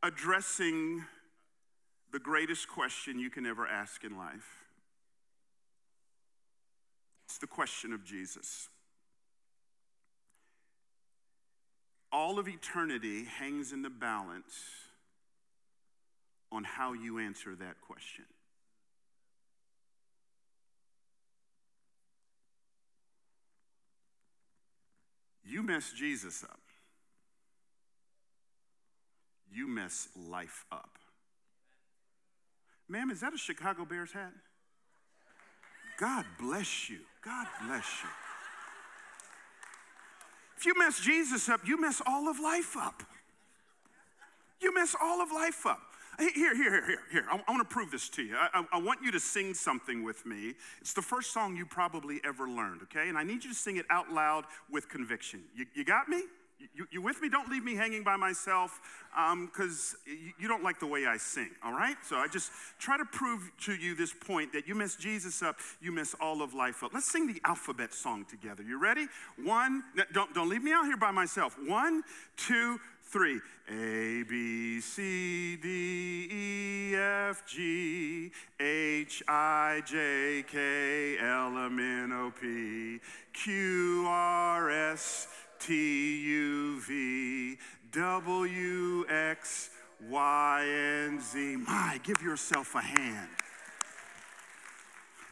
addressing 0.05 1.05
the 2.13 2.21
greatest 2.21 2.69
question 2.69 3.19
you 3.19 3.29
can 3.29 3.45
ever 3.45 3.67
ask 3.67 4.05
in 4.05 4.17
life. 4.17 4.69
It's 7.27 7.39
the 7.39 7.49
question 7.49 7.93
of 7.93 8.05
Jesus. 8.05 8.69
All 12.15 12.39
of 12.39 12.47
eternity 12.47 13.25
hangs 13.25 13.73
in 13.73 13.83
the 13.83 13.91
balance 13.91 14.55
on 16.53 16.63
how 16.63 16.93
you 16.93 17.19
answer 17.19 17.57
that 17.57 17.75
question. 17.81 18.25
You 25.45 25.65
mess 25.65 25.93
Jesus 25.93 26.45
up, 26.45 26.61
you 29.53 29.67
mess 29.67 30.09
life 30.17 30.65
up. 30.71 30.91
Ma'am, 32.89 33.11
is 33.11 33.21
that 33.21 33.35
a 33.35 33.39
Chicago 33.39 33.85
Bears 33.85 34.13
hat? 34.13 34.33
God 35.99 36.25
bless 36.39 36.89
you. 36.89 37.01
God 37.25 37.47
bless 37.67 37.87
you. 38.03 38.34
You 40.65 40.75
mess 40.79 41.01
Jesus 41.01 41.49
up, 41.49 41.67
you 41.67 41.81
mess 41.81 42.01
all 42.07 42.29
of 42.29 42.41
life 42.41 42.77
up. 42.77 43.03
You 44.61 44.75
mess 44.75 44.95
all 45.01 45.21
of 45.21 45.31
life 45.31 45.67
up. 45.67 45.81
Here, 46.19 46.31
here, 46.35 46.55
here, 46.55 46.87
here, 46.87 46.99
here. 47.11 47.25
I, 47.31 47.37
I 47.37 47.53
want 47.53 47.69
to 47.69 47.73
prove 47.73 47.91
this 47.91 48.09
to 48.11 48.23
you. 48.23 48.37
I, 48.37 48.61
I, 48.61 48.65
I, 48.75 48.79
want 48.79 49.01
you 49.03 49.11
to 49.13 49.21
sing 49.21 49.53
something 49.53 50.05
with 50.05 50.25
me. 50.25 50.55
It's 50.81 50.93
the 50.93 51.03
first 51.03 51.33
song 51.33 51.57
you 51.57 51.67
probably 51.67 52.21
ever 52.25 52.49
learned, 52.49 52.83
okay? 52.85 53.09
And 53.09 53.19
I 53.19 53.25
need 53.25 53.43
you 53.43 53.51
to 53.51 53.57
sing 53.57 53.79
it 53.79 53.87
out 53.91 54.13
loud 54.13 54.45
with 54.71 54.89
conviction. 54.89 55.43
You, 55.57 55.67
you 55.75 55.85
got 55.85 56.09
me? 56.09 56.23
You, 56.75 56.87
you 56.91 57.03
with 57.03 57.21
me? 57.21 57.29
Don't 57.29 57.49
leave 57.51 57.65
me 57.65 57.75
hanging 57.75 58.03
by 58.05 58.17
myself 58.17 58.81
because 59.13 59.95
um, 60.07 60.13
you, 60.13 60.33
you 60.41 60.49
don't 60.49 60.63
like 60.63 60.81
the 60.81 60.87
way 60.87 61.07
I 61.07 61.17
sing, 61.17 61.51
all 61.65 61.73
right? 61.73 61.97
So 62.09 62.17
I 62.17 62.27
just 62.27 62.51
try 62.79 62.97
to 62.97 63.05
prove 63.05 63.51
to 63.65 63.75
you 63.75 63.95
this 63.95 64.13
point 64.13 64.53
that 64.53 64.67
you 64.67 64.75
mess 64.75 64.97
Jesus 64.97 65.43
up, 65.43 65.57
you 65.81 65.93
mess 65.93 66.15
all 66.21 66.43
of 66.43 66.55
life 66.55 66.83
up. 66.83 66.93
Let's 66.95 67.11
sing 67.11 67.27
the 67.27 67.41
alphabet 67.45 67.93
song 67.93 68.25
together. 68.25 68.63
You 68.63 68.81
ready? 68.81 69.07
One, 69.43 69.83
don't, 70.13 70.33
don't 70.35 70.49
leave 70.49 70.63
me 70.63 70.73
out 70.73 70.85
here 70.87 70.97
by 70.97 71.11
myself. 71.11 71.57
One, 71.67 72.03
two, 72.37 72.79
three. 73.05 73.41
A, 73.69 74.25
B, 74.25 74.81
C, 74.81 75.57
D, 75.57 76.29
E, 76.31 76.95
F, 76.95 77.47
G, 77.47 78.31
H, 78.61 79.23
I, 79.27 79.83
J, 79.87 80.45
K, 80.47 81.19
L, 81.19 81.57
M, 81.57 81.79
N, 81.79 82.13
O, 82.13 82.31
P, 82.39 83.01
Q, 83.33 84.05
R, 84.07 84.71
S, 84.71 85.29
T 85.67 86.21
U 86.21 86.81
V 86.81 87.57
W 87.93 89.07
X 89.09 89.71
Y 90.11 90.65
and 90.67 91.23
Z. 91.23 91.57
My, 91.57 91.99
give 92.03 92.21
yourself 92.21 92.75
a 92.75 92.81
hand. 92.81 93.31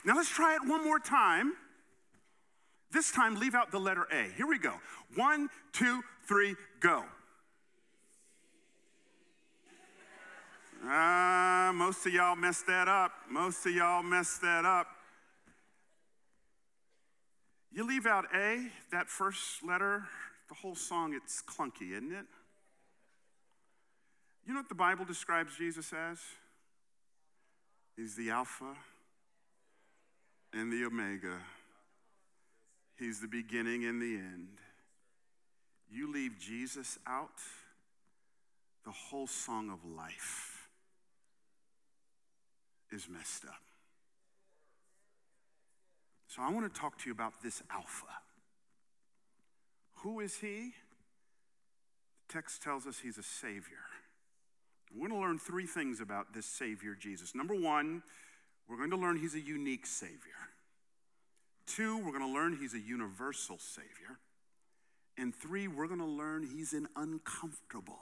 Now 0.04 0.16
let's 0.16 0.30
try 0.30 0.54
it 0.54 0.66
one 0.66 0.82
more 0.82 0.98
time. 0.98 1.52
This 2.92 3.12
time, 3.12 3.36
leave 3.36 3.54
out 3.54 3.70
the 3.70 3.78
letter 3.78 4.06
A. 4.10 4.30
Here 4.36 4.46
we 4.46 4.58
go. 4.58 4.74
One, 5.16 5.48
two, 5.72 6.02
three, 6.26 6.56
go. 6.80 7.04
Ah, 10.84 11.68
uh, 11.68 11.72
most 11.74 12.06
of 12.06 12.12
y'all 12.12 12.36
messed 12.36 12.66
that 12.66 12.88
up. 12.88 13.12
Most 13.30 13.66
of 13.66 13.72
y'all 13.72 14.02
messed 14.02 14.40
that 14.40 14.64
up. 14.64 14.86
You 17.74 17.86
leave 17.86 18.06
out 18.06 18.26
A, 18.34 18.66
that 18.90 19.08
first 19.08 19.64
letter, 19.64 20.04
the 20.48 20.54
whole 20.54 20.74
song, 20.74 21.14
it's 21.14 21.42
clunky, 21.42 21.92
isn't 21.92 22.12
it? 22.12 22.26
You 24.46 24.52
know 24.52 24.60
what 24.60 24.68
the 24.68 24.74
Bible 24.74 25.04
describes 25.04 25.56
Jesus 25.56 25.92
as? 25.92 26.18
He's 27.96 28.14
the 28.14 28.30
Alpha 28.30 28.76
and 30.52 30.72
the 30.72 30.84
Omega. 30.84 31.38
He's 32.98 33.20
the 33.20 33.28
beginning 33.28 33.84
and 33.84 34.02
the 34.02 34.16
end. 34.16 34.58
You 35.90 36.12
leave 36.12 36.38
Jesus 36.38 36.98
out, 37.06 37.40
the 38.84 38.90
whole 38.90 39.26
song 39.26 39.70
of 39.70 39.78
life 39.96 40.68
is 42.90 43.08
messed 43.08 43.44
up. 43.46 43.71
So 46.34 46.40
I 46.40 46.50
want 46.50 46.72
to 46.72 46.80
talk 46.80 46.96
to 47.00 47.06
you 47.06 47.12
about 47.12 47.42
this 47.42 47.62
Alpha. 47.70 48.06
Who 49.96 50.20
is 50.20 50.38
he? 50.38 50.72
The 52.26 52.32
text 52.32 52.62
tells 52.62 52.86
us 52.86 53.00
he's 53.00 53.18
a 53.18 53.22
Savior. 53.22 53.84
We're 54.94 55.08
going 55.08 55.20
to 55.20 55.26
learn 55.26 55.38
three 55.38 55.66
things 55.66 56.00
about 56.00 56.32
this 56.32 56.46
Savior, 56.46 56.94
Jesus. 56.98 57.34
Number 57.34 57.54
one, 57.54 58.02
we're 58.66 58.78
going 58.78 58.92
to 58.92 58.96
learn 58.96 59.18
he's 59.18 59.34
a 59.34 59.40
unique 59.40 59.84
Savior. 59.84 60.48
Two, 61.66 61.98
we're 61.98 62.18
going 62.18 62.26
to 62.26 62.32
learn 62.34 62.56
he's 62.58 62.72
a 62.72 62.80
universal 62.80 63.58
Savior. 63.58 64.18
And 65.18 65.34
three, 65.34 65.68
we're 65.68 65.86
going 65.86 66.00
to 66.00 66.06
learn 66.06 66.48
he's 66.50 66.72
an 66.72 66.88
uncomfortable 66.96 68.00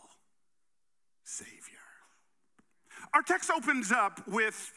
Savior. 1.25 1.79
Our 3.13 3.23
text 3.23 3.51
opens 3.51 3.91
up 3.91 4.29
with 4.29 4.73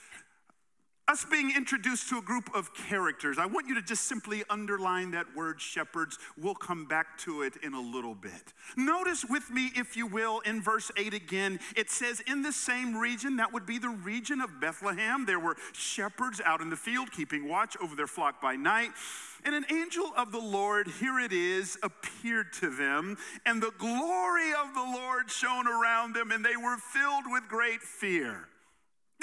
us 1.07 1.25
being 1.25 1.51
introduced 1.55 2.07
to 2.09 2.17
a 2.17 2.21
group 2.21 2.49
of 2.55 2.73
characters. 2.73 3.37
I 3.37 3.45
want 3.45 3.67
you 3.67 3.75
to 3.75 3.81
just 3.81 4.05
simply 4.05 4.43
underline 4.49 5.11
that 5.11 5.35
word 5.35 5.59
shepherds. 5.59 6.17
We'll 6.37 6.55
come 6.55 6.85
back 6.85 7.17
to 7.19 7.41
it 7.41 7.57
in 7.61 7.73
a 7.73 7.81
little 7.81 8.15
bit. 8.15 8.53
Notice 8.77 9.25
with 9.29 9.49
me, 9.49 9.71
if 9.75 9.97
you 9.97 10.07
will, 10.07 10.39
in 10.41 10.61
verse 10.61 10.91
8 10.95 11.13
again, 11.13 11.59
it 11.75 11.89
says, 11.89 12.21
In 12.21 12.41
the 12.41 12.53
same 12.53 12.95
region, 12.95 13.35
that 13.37 13.51
would 13.51 13.65
be 13.65 13.79
the 13.79 13.89
region 13.89 14.39
of 14.39 14.61
Bethlehem, 14.61 15.25
there 15.25 15.39
were 15.39 15.57
shepherds 15.73 16.41
out 16.45 16.61
in 16.61 16.69
the 16.69 16.77
field 16.77 17.11
keeping 17.11 17.49
watch 17.49 17.75
over 17.81 17.95
their 17.95 18.07
flock 18.07 18.41
by 18.41 18.55
night. 18.55 18.91
And 19.45 19.53
an 19.53 19.65
angel 19.69 20.13
of 20.15 20.31
the 20.31 20.39
Lord, 20.39 20.87
here 20.87 21.19
it 21.19 21.33
is, 21.33 21.77
appeared 21.83 22.53
to 22.53 22.69
them, 22.69 23.17
and 23.45 23.61
the 23.61 23.73
glory 23.77 24.51
of 24.53 24.73
the 24.73 24.81
Lord 24.81 25.29
shone 25.29 25.67
around 25.67 26.15
them, 26.15 26.31
and 26.31 26.45
they 26.45 26.55
were 26.55 26.77
filled 26.77 27.25
with 27.27 27.49
great 27.49 27.81
fear. 27.81 28.47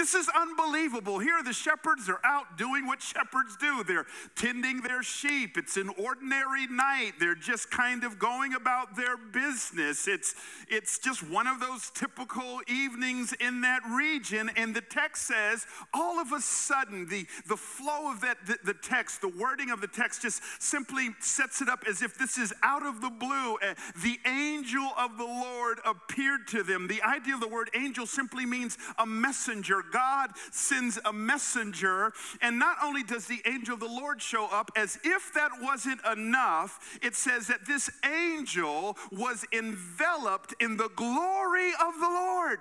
This 0.01 0.15
is 0.15 0.31
unbelievable. 0.35 1.19
Here, 1.19 1.43
the 1.45 1.53
shepherds 1.53 2.09
are 2.09 2.21
out 2.25 2.57
doing 2.57 2.87
what 2.87 3.03
shepherds 3.03 3.55
do. 3.61 3.85
They're 3.85 4.07
tending 4.35 4.81
their 4.81 5.03
sheep. 5.03 5.59
It's 5.59 5.77
an 5.77 5.91
ordinary 5.91 6.67
night. 6.69 7.13
They're 7.21 7.35
just 7.35 7.71
kind 7.71 8.03
of 8.03 8.19
going 8.19 8.55
about 8.55 8.97
their 8.97 9.19
business. 9.19 10.09
It's, 10.09 10.35
it's 10.69 10.99
just 10.99 11.23
one 11.23 11.47
of 11.47 11.61
those 11.61 11.91
typical 11.91 12.63
evenings 12.67 13.35
in 13.41 13.61
that 13.61 13.83
region. 13.91 14.51
And 14.57 14.75
the 14.75 14.81
text 14.81 15.27
says, 15.27 15.67
all 15.93 16.19
of 16.19 16.33
a 16.33 16.41
sudden, 16.41 17.05
the, 17.05 17.27
the 17.47 17.59
flow 17.59 18.11
of 18.11 18.23
that, 18.23 18.39
the, 18.47 18.57
the 18.65 18.75
text, 18.75 19.21
the 19.21 19.29
wording 19.29 19.71
of 19.71 19.83
the 19.83 19.87
text 19.87 20.23
just 20.23 20.41
simply 20.63 21.11
sets 21.21 21.61
it 21.61 21.69
up 21.69 21.85
as 21.87 22.01
if 22.01 22.17
this 22.17 22.39
is 22.39 22.55
out 22.63 22.87
of 22.87 23.03
the 23.03 23.11
blue. 23.11 23.57
Uh, 23.57 23.75
the 24.03 24.19
angel 24.25 24.93
of 24.97 25.19
the 25.19 25.27
Lord 25.27 25.79
appeared 25.85 26.49
to 26.49 26.63
them. 26.63 26.89
The 26.89 27.03
idea 27.03 27.35
of 27.35 27.41
the 27.41 27.49
word 27.49 27.69
angel 27.75 28.07
simply 28.07 28.47
means 28.47 28.79
a 28.97 29.05
messenger. 29.05 29.85
God 29.91 30.31
sends 30.51 30.99
a 31.05 31.13
messenger, 31.13 32.13
and 32.41 32.59
not 32.59 32.77
only 32.83 33.03
does 33.03 33.27
the 33.27 33.41
angel 33.47 33.75
of 33.75 33.81
the 33.81 33.87
Lord 33.87 34.23
show 34.23 34.47
up, 34.47 34.71
as 34.77 34.99
if 35.05 35.33
that 35.35 35.51
wasn't 35.61 36.01
enough, 36.11 36.99
it 37.03 37.15
says 37.15 37.47
that 37.49 37.67
this 37.67 37.91
angel 38.05 38.97
was 39.11 39.45
enveloped 39.53 40.55
in 40.61 40.77
the 40.77 40.91
glory 40.97 41.71
of 41.81 41.95
the 42.01 42.09
Lord. 42.09 42.61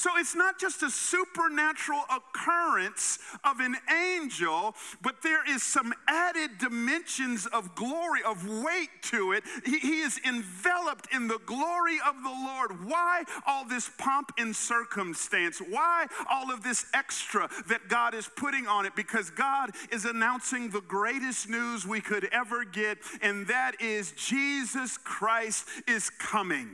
So 0.00 0.16
it's 0.16 0.34
not 0.34 0.58
just 0.58 0.82
a 0.82 0.88
supernatural 0.88 2.00
occurrence 2.08 3.18
of 3.44 3.60
an 3.60 3.76
angel, 3.90 4.74
but 5.02 5.16
there 5.22 5.46
is 5.46 5.62
some 5.62 5.92
added 6.08 6.56
dimensions 6.56 7.44
of 7.44 7.74
glory, 7.74 8.22
of 8.26 8.48
weight 8.48 8.88
to 9.10 9.32
it. 9.32 9.44
He, 9.66 9.78
he, 9.78 10.00
is 10.00 10.18
enveloped 10.26 11.12
in 11.12 11.28
the 11.28 11.38
glory 11.44 11.98
of 12.08 12.14
the 12.22 12.30
Lord. 12.30 12.88
Why 12.88 13.24
all 13.46 13.66
this 13.66 13.90
pomp 13.98 14.32
and 14.38 14.56
circumstance? 14.56 15.58
Why 15.58 16.06
all 16.30 16.50
of 16.50 16.62
this 16.62 16.86
extra 16.94 17.50
that 17.68 17.88
God 17.90 18.14
is 18.14 18.26
putting 18.36 18.66
on 18.66 18.86
it? 18.86 18.96
Because 18.96 19.28
God 19.28 19.72
is 19.92 20.06
announcing 20.06 20.70
the 20.70 20.80
greatest 20.80 21.46
news 21.50 21.86
we 21.86 22.00
could 22.00 22.26
ever 22.32 22.64
get, 22.64 22.96
and 23.20 23.46
that 23.48 23.82
is 23.82 24.12
Jesus 24.12 24.96
Christ 24.96 25.66
is 25.86 26.08
coming. 26.08 26.70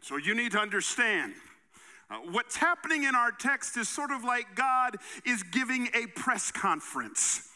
So 0.00 0.16
you 0.16 0.34
need 0.34 0.52
to 0.52 0.58
understand 0.58 1.34
Uh, 2.08 2.18
what's 2.30 2.56
happening 2.56 3.02
in 3.04 3.14
our 3.14 3.32
text 3.32 3.76
is 3.76 3.88
sort 3.88 4.10
of 4.10 4.22
like 4.22 4.54
God 4.54 4.96
is 5.24 5.42
giving 5.42 5.88
a 5.92 6.06
press 6.08 6.52
conference. 6.52 7.48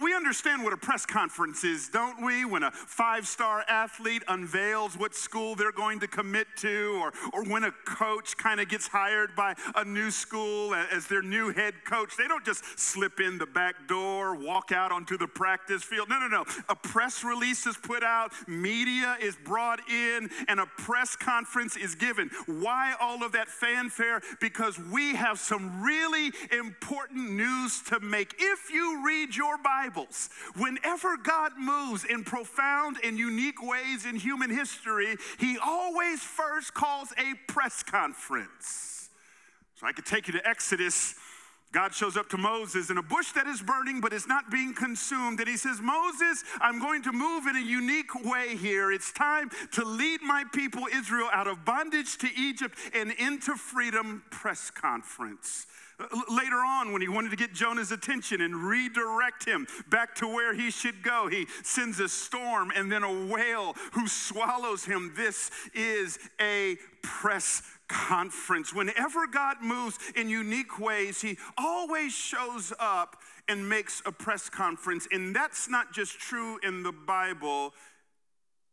We 0.00 0.14
understand 0.14 0.62
what 0.62 0.72
a 0.72 0.76
press 0.76 1.04
conference 1.04 1.64
is, 1.64 1.88
don't 1.88 2.24
we? 2.24 2.44
When 2.44 2.62
a 2.62 2.70
five 2.70 3.26
star 3.26 3.64
athlete 3.66 4.22
unveils 4.28 4.96
what 4.96 5.14
school 5.14 5.54
they're 5.56 5.72
going 5.72 5.98
to 6.00 6.06
commit 6.06 6.46
to, 6.58 7.00
or, 7.02 7.12
or 7.32 7.44
when 7.44 7.64
a 7.64 7.72
coach 7.84 8.36
kind 8.36 8.60
of 8.60 8.68
gets 8.68 8.86
hired 8.86 9.34
by 9.34 9.54
a 9.74 9.84
new 9.84 10.10
school 10.10 10.74
as 10.74 11.06
their 11.06 11.22
new 11.22 11.50
head 11.52 11.74
coach, 11.84 12.16
they 12.16 12.28
don't 12.28 12.44
just 12.44 12.78
slip 12.78 13.18
in 13.20 13.38
the 13.38 13.46
back 13.46 13.88
door, 13.88 14.36
walk 14.36 14.70
out 14.70 14.92
onto 14.92 15.18
the 15.18 15.26
practice 15.26 15.82
field. 15.82 16.08
No, 16.08 16.20
no, 16.20 16.28
no. 16.28 16.44
A 16.68 16.76
press 16.76 17.24
release 17.24 17.66
is 17.66 17.76
put 17.76 18.04
out, 18.04 18.32
media 18.46 19.16
is 19.20 19.36
brought 19.44 19.80
in, 19.90 20.30
and 20.46 20.60
a 20.60 20.66
press 20.66 21.16
conference 21.16 21.76
is 21.76 21.94
given. 21.94 22.30
Why 22.46 22.94
all 23.00 23.24
of 23.24 23.32
that 23.32 23.48
fanfare? 23.48 24.22
Because 24.40 24.78
we 24.78 25.14
have 25.16 25.38
some 25.38 25.82
really 25.82 26.30
important 26.52 27.32
news 27.32 27.82
to 27.88 27.98
make. 28.00 28.34
If 28.38 28.70
you 28.70 29.04
read 29.04 29.34
your 29.34 29.58
Bible, 29.58 29.79
Bibles. 29.80 30.28
Whenever 30.56 31.16
God 31.16 31.52
moves 31.58 32.04
in 32.04 32.24
profound 32.24 32.98
and 33.02 33.18
unique 33.18 33.62
ways 33.62 34.04
in 34.04 34.16
human 34.16 34.50
history, 34.50 35.16
he 35.38 35.56
always 35.64 36.20
first 36.20 36.74
calls 36.74 37.08
a 37.16 37.34
press 37.50 37.82
conference. 37.82 39.08
So 39.76 39.86
I 39.86 39.92
could 39.92 40.04
take 40.04 40.26
you 40.26 40.34
to 40.34 40.46
Exodus. 40.46 41.14
God 41.72 41.94
shows 41.94 42.16
up 42.16 42.28
to 42.30 42.36
Moses 42.36 42.90
in 42.90 42.98
a 42.98 43.02
bush 43.02 43.32
that 43.32 43.46
is 43.46 43.62
burning 43.62 44.00
but 44.00 44.12
is 44.12 44.26
not 44.26 44.50
being 44.50 44.74
consumed. 44.74 45.38
And 45.38 45.48
he 45.48 45.56
says, 45.56 45.80
Moses, 45.80 46.44
I'm 46.60 46.80
going 46.80 47.02
to 47.04 47.12
move 47.12 47.46
in 47.46 47.56
a 47.56 47.64
unique 47.64 48.14
way 48.24 48.56
here. 48.56 48.92
It's 48.92 49.12
time 49.12 49.50
to 49.72 49.84
lead 49.84 50.20
my 50.20 50.44
people 50.52 50.88
Israel 50.92 51.30
out 51.32 51.46
of 51.46 51.64
bondage 51.64 52.18
to 52.18 52.28
Egypt 52.36 52.76
and 52.92 53.12
into 53.12 53.54
freedom. 53.54 54.24
Press 54.30 54.70
conference. 54.70 55.66
Later 56.28 56.56
on, 56.56 56.92
when 56.92 57.02
he 57.02 57.08
wanted 57.08 57.30
to 57.30 57.36
get 57.36 57.52
Jonah's 57.52 57.92
attention 57.92 58.40
and 58.40 58.54
redirect 58.54 59.44
him 59.44 59.66
back 59.88 60.14
to 60.16 60.26
where 60.26 60.54
he 60.54 60.70
should 60.70 61.02
go, 61.02 61.28
he 61.28 61.46
sends 61.62 62.00
a 62.00 62.08
storm 62.08 62.72
and 62.74 62.90
then 62.90 63.02
a 63.02 63.26
whale 63.26 63.74
who 63.92 64.08
swallows 64.08 64.84
him. 64.84 65.12
This 65.16 65.50
is 65.74 66.18
a 66.40 66.76
press 67.02 67.62
conference. 67.88 68.72
Whenever 68.72 69.26
God 69.26 69.56
moves 69.62 69.98
in 70.14 70.28
unique 70.28 70.78
ways, 70.78 71.20
he 71.20 71.36
always 71.58 72.12
shows 72.12 72.72
up 72.78 73.16
and 73.48 73.68
makes 73.68 74.02
a 74.06 74.12
press 74.12 74.48
conference. 74.48 75.08
And 75.10 75.34
that's 75.34 75.68
not 75.68 75.92
just 75.92 76.18
true 76.18 76.58
in 76.62 76.82
the 76.82 76.92
Bible, 76.92 77.74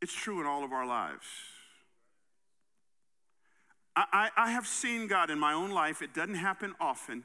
it's 0.01 0.13
true 0.13 0.39
in 0.39 0.45
all 0.45 0.63
of 0.63 0.71
our 0.71 0.85
lives. 0.85 1.25
I, 3.97 4.29
I, 4.37 4.51
have 4.51 4.67
seen 4.67 5.07
God 5.07 5.31
in 5.31 5.39
my 5.39 5.53
own 5.53 5.71
life. 5.71 6.03
It 6.03 6.13
doesn't 6.13 6.35
happen 6.35 6.75
often. 6.79 7.23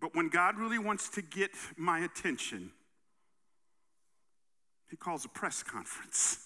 But 0.00 0.14
when 0.14 0.30
God 0.30 0.56
really 0.56 0.78
wants 0.78 1.10
to 1.10 1.22
get 1.22 1.50
my 1.76 2.00
attention, 2.00 2.70
He 4.88 4.96
calls 4.96 5.26
a 5.26 5.28
press 5.28 5.62
conference. 5.62 6.38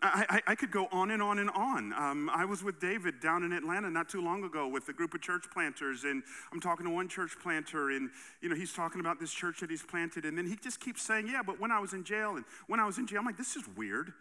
I, 0.00 0.24
I, 0.28 0.52
I, 0.52 0.54
could 0.54 0.70
go 0.70 0.88
on 0.90 1.10
and 1.10 1.22
on 1.22 1.38
and 1.38 1.50
on. 1.50 1.92
Um, 1.92 2.30
I 2.34 2.46
was 2.46 2.62
with 2.62 2.80
David 2.80 3.20
down 3.20 3.42
in 3.42 3.52
Atlanta 3.52 3.90
not 3.90 4.08
too 4.08 4.22
long 4.22 4.42
ago 4.42 4.66
with 4.66 4.88
a 4.88 4.92
group 4.92 5.14
of 5.14 5.20
church 5.20 5.44
planters, 5.52 6.04
and 6.04 6.22
I'm 6.52 6.60
talking 6.60 6.84
to 6.86 6.92
one 6.92 7.08
church 7.08 7.32
planter, 7.42 7.90
and 7.90 8.10
you 8.40 8.48
know 8.48 8.56
he's 8.56 8.72
talking 8.72 9.00
about 9.00 9.20
this 9.20 9.32
church 9.32 9.60
that 9.60 9.70
he's 9.70 9.82
planted, 9.82 10.24
and 10.24 10.36
then 10.36 10.46
he 10.46 10.56
just 10.56 10.80
keeps 10.80 11.02
saying, 11.02 11.28
"Yeah, 11.28 11.42
but 11.44 11.60
when 11.60 11.70
I 11.70 11.78
was 11.78 11.92
in 11.92 12.04
jail, 12.04 12.36
and 12.36 12.44
when 12.66 12.80
I 12.80 12.86
was 12.86 12.98
in 12.98 13.06
jail, 13.06 13.20
I'm 13.20 13.26
like, 13.26 13.38
this 13.38 13.54
is 13.54 13.64
weird 13.76 14.14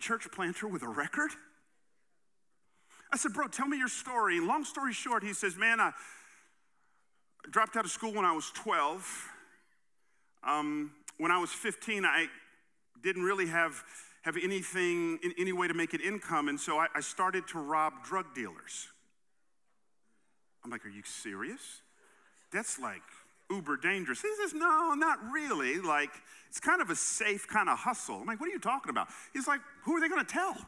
church 0.00 0.26
planter 0.32 0.66
with 0.66 0.82
a 0.82 0.88
record? 0.88 1.30
I 3.12 3.16
said, 3.16 3.32
Bro, 3.32 3.48
tell 3.48 3.66
me 3.66 3.78
your 3.78 3.88
story. 3.88 4.40
Long 4.40 4.64
story 4.64 4.92
short, 4.92 5.22
he 5.22 5.32
says, 5.32 5.56
Man, 5.56 5.80
I 5.80 5.92
dropped 7.50 7.76
out 7.76 7.84
of 7.84 7.90
school 7.90 8.12
when 8.12 8.24
I 8.24 8.32
was 8.32 8.50
12. 8.54 9.28
Um, 10.42 10.92
when 11.18 11.30
I 11.30 11.38
was 11.38 11.50
15, 11.50 12.04
I 12.04 12.26
didn't 13.02 13.22
really 13.22 13.46
have, 13.46 13.82
have 14.22 14.36
anything, 14.42 15.18
in 15.22 15.34
any 15.38 15.52
way 15.52 15.68
to 15.68 15.74
make 15.74 15.92
an 15.92 16.00
income, 16.00 16.48
and 16.48 16.58
so 16.58 16.78
I, 16.78 16.86
I 16.94 17.00
started 17.00 17.46
to 17.48 17.58
rob 17.58 18.04
drug 18.04 18.34
dealers. 18.34 18.88
I'm 20.64 20.70
like, 20.70 20.84
Are 20.86 20.90
you 20.90 21.02
serious? 21.04 21.82
That's 22.52 22.78
like 22.78 23.02
uber 23.50 23.76
dangerous. 23.76 24.22
He 24.22 24.28
says, 24.40 24.54
No, 24.54 24.94
not 24.94 25.18
really. 25.30 25.80
Like, 25.80 26.10
it's 26.48 26.60
kind 26.60 26.80
of 26.80 26.88
a 26.90 26.96
safe 26.96 27.48
kind 27.48 27.68
of 27.68 27.78
hustle. 27.78 28.16
I'm 28.20 28.26
like, 28.26 28.40
What 28.40 28.48
are 28.48 28.52
you 28.52 28.58
talking 28.58 28.90
about? 28.90 29.08
He's 29.32 29.46
like, 29.48 29.60
Who 29.82 29.96
are 29.96 30.00
they 30.00 30.08
going 30.08 30.24
to 30.24 30.32
tell? 30.32 30.54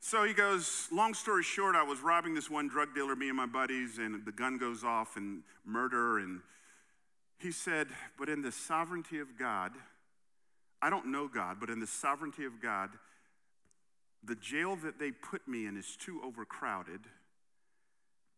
so 0.00 0.24
he 0.24 0.34
goes, 0.34 0.88
Long 0.92 1.14
story 1.14 1.42
short, 1.42 1.76
I 1.76 1.82
was 1.82 2.00
robbing 2.00 2.34
this 2.34 2.50
one 2.50 2.68
drug 2.68 2.94
dealer, 2.94 3.16
me 3.16 3.28
and 3.28 3.36
my 3.36 3.46
buddies, 3.46 3.98
and 3.98 4.24
the 4.24 4.32
gun 4.32 4.58
goes 4.58 4.84
off 4.84 5.16
and 5.16 5.42
murder. 5.64 6.18
And 6.18 6.40
he 7.38 7.52
said, 7.52 7.88
But 8.18 8.28
in 8.28 8.42
the 8.42 8.52
sovereignty 8.52 9.20
of 9.20 9.38
God, 9.38 9.72
I 10.82 10.90
don't 10.90 11.06
know 11.06 11.28
God, 11.28 11.56
but 11.60 11.70
in 11.70 11.80
the 11.80 11.86
sovereignty 11.86 12.44
of 12.44 12.60
God, 12.60 12.90
the 14.22 14.34
jail 14.34 14.76
that 14.76 14.98
they 14.98 15.10
put 15.12 15.46
me 15.46 15.66
in 15.66 15.76
is 15.76 15.96
too 15.96 16.20
overcrowded 16.24 17.00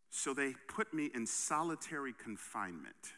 so 0.09 0.33
they 0.33 0.53
put 0.67 0.93
me 0.93 1.09
in 1.13 1.25
solitary 1.25 2.13
confinement. 2.13 3.13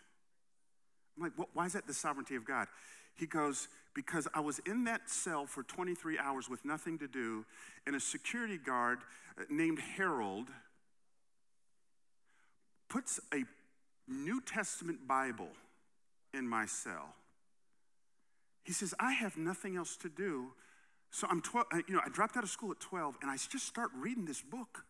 I'm 1.18 1.24
like, 1.24 1.48
why 1.54 1.66
is 1.66 1.74
that 1.74 1.88
the 1.88 1.94
sovereignty 1.94 2.36
of 2.36 2.46
God? 2.46 2.68
He 3.16 3.26
goes, 3.26 3.68
because 3.94 4.28
I 4.34 4.40
was 4.40 4.60
in 4.60 4.86
that 4.86 5.10
cell 5.10 5.46
for 5.46 5.64
23 5.64 6.18
hours 6.18 6.50
with 6.50 6.64
nothing 6.64 6.98
to 7.00 7.08
do, 7.08 7.46
and 7.86 7.96
a 7.96 8.00
security 8.00 8.58
guard 8.58 9.00
uh, 9.38 9.44
named 9.50 9.80
Harold 9.80 10.48
puts 12.90 13.20
a 13.34 13.44
New 14.08 14.42
Testament 14.42 15.08
Bible 15.08 15.50
in 16.34 16.48
my 16.48 16.66
cell. 16.66 17.16
He 18.64 18.74
says, 18.74 18.94
I 19.00 19.14
have 19.14 19.38
nothing 19.38 19.76
else 19.76 19.96
to 19.98 20.10
do. 20.10 20.52
So 21.10 21.28
I'm 21.30 21.42
12, 21.42 21.68
uh, 21.72 21.78
you 21.88 21.96
know, 21.96 22.02
I 22.06 22.10
dropped 22.10 22.38
out 22.38 22.44
of 22.44 22.50
school 22.50 22.72
at 22.72 22.80
12 22.80 23.16
and 23.22 23.30
I 23.30 23.36
just 23.36 23.66
start 23.66 23.90
reading 23.98 24.26
this 24.26 24.42
book. 24.42 24.86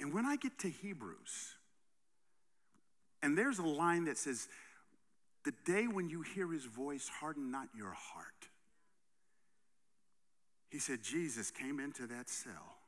And 0.00 0.14
when 0.14 0.24
I 0.24 0.36
get 0.36 0.58
to 0.60 0.70
Hebrews, 0.70 1.54
and 3.22 3.36
there's 3.36 3.58
a 3.58 3.66
line 3.66 4.06
that 4.06 4.16
says, 4.16 4.48
The 5.44 5.52
day 5.66 5.86
when 5.86 6.08
you 6.08 6.22
hear 6.22 6.50
his 6.50 6.64
voice, 6.64 7.08
harden 7.08 7.50
not 7.50 7.68
your 7.76 7.92
heart. 7.92 8.48
He 10.70 10.78
said, 10.78 11.02
Jesus 11.02 11.50
came 11.50 11.80
into 11.80 12.06
that 12.06 12.30
cell, 12.30 12.78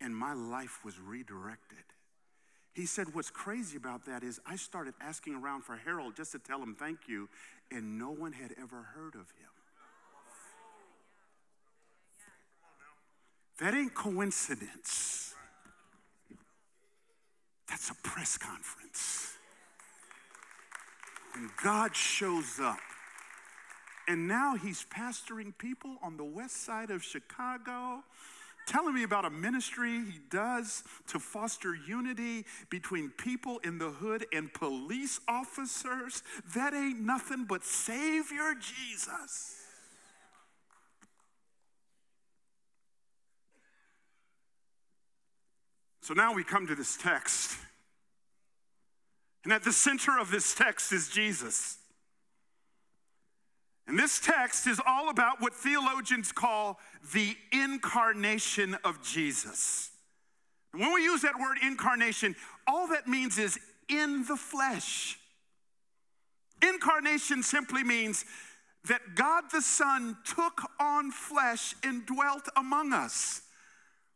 and 0.00 0.14
my 0.14 0.32
life 0.32 0.80
was 0.84 0.98
redirected. 0.98 1.84
He 2.74 2.86
said, 2.86 3.14
What's 3.14 3.30
crazy 3.30 3.76
about 3.76 4.06
that 4.06 4.24
is 4.24 4.40
I 4.44 4.56
started 4.56 4.94
asking 5.00 5.36
around 5.36 5.62
for 5.62 5.76
Harold 5.76 6.16
just 6.16 6.32
to 6.32 6.40
tell 6.40 6.60
him 6.60 6.74
thank 6.74 7.06
you, 7.06 7.28
and 7.70 7.96
no 7.96 8.10
one 8.10 8.32
had 8.32 8.54
ever 8.60 8.82
heard 8.94 9.14
of 9.14 9.30
him. 9.30 9.50
That 13.60 13.74
ain't 13.74 13.94
coincidence. 13.94 15.34
That's 17.68 17.90
a 17.90 17.94
press 18.02 18.38
conference. 18.38 19.34
And 21.34 21.50
God 21.62 21.94
shows 21.94 22.58
up. 22.60 22.78
And 24.06 24.26
now 24.26 24.56
he's 24.56 24.86
pastoring 24.90 25.56
people 25.58 25.96
on 26.02 26.16
the 26.16 26.24
west 26.24 26.64
side 26.64 26.90
of 26.90 27.02
Chicago 27.02 28.02
telling 28.66 28.94
me 28.94 29.02
about 29.02 29.24
a 29.24 29.30
ministry 29.30 30.04
he 30.04 30.18
does 30.30 30.84
to 31.08 31.18
foster 31.18 31.74
unity 31.74 32.44
between 32.70 33.08
people 33.10 33.58
in 33.64 33.78
the 33.78 33.90
hood 33.90 34.26
and 34.32 34.52
police 34.52 35.20
officers. 35.26 36.22
That 36.54 36.74
ain't 36.74 37.00
nothing 37.00 37.44
but 37.44 37.64
Savior 37.64 38.54
Jesus. 38.54 39.57
So 46.08 46.14
now 46.14 46.32
we 46.32 46.42
come 46.42 46.66
to 46.68 46.74
this 46.74 46.96
text. 46.96 47.58
And 49.44 49.52
at 49.52 49.62
the 49.62 49.74
center 49.74 50.18
of 50.18 50.30
this 50.30 50.54
text 50.54 50.90
is 50.90 51.10
Jesus. 51.10 51.76
And 53.86 53.98
this 53.98 54.18
text 54.18 54.66
is 54.66 54.80
all 54.86 55.10
about 55.10 55.42
what 55.42 55.52
theologians 55.52 56.32
call 56.32 56.80
the 57.12 57.36
incarnation 57.52 58.74
of 58.84 59.02
Jesus. 59.02 59.90
And 60.72 60.80
when 60.80 60.94
we 60.94 61.02
use 61.02 61.20
that 61.20 61.38
word 61.38 61.58
incarnation, 61.62 62.34
all 62.66 62.88
that 62.88 63.06
means 63.06 63.36
is 63.36 63.58
in 63.90 64.24
the 64.24 64.36
flesh. 64.36 65.18
Incarnation 66.62 67.42
simply 67.42 67.84
means 67.84 68.24
that 68.86 69.14
God 69.14 69.44
the 69.52 69.60
Son 69.60 70.16
took 70.24 70.62
on 70.80 71.10
flesh 71.10 71.74
and 71.84 72.06
dwelt 72.06 72.48
among 72.56 72.94
us. 72.94 73.42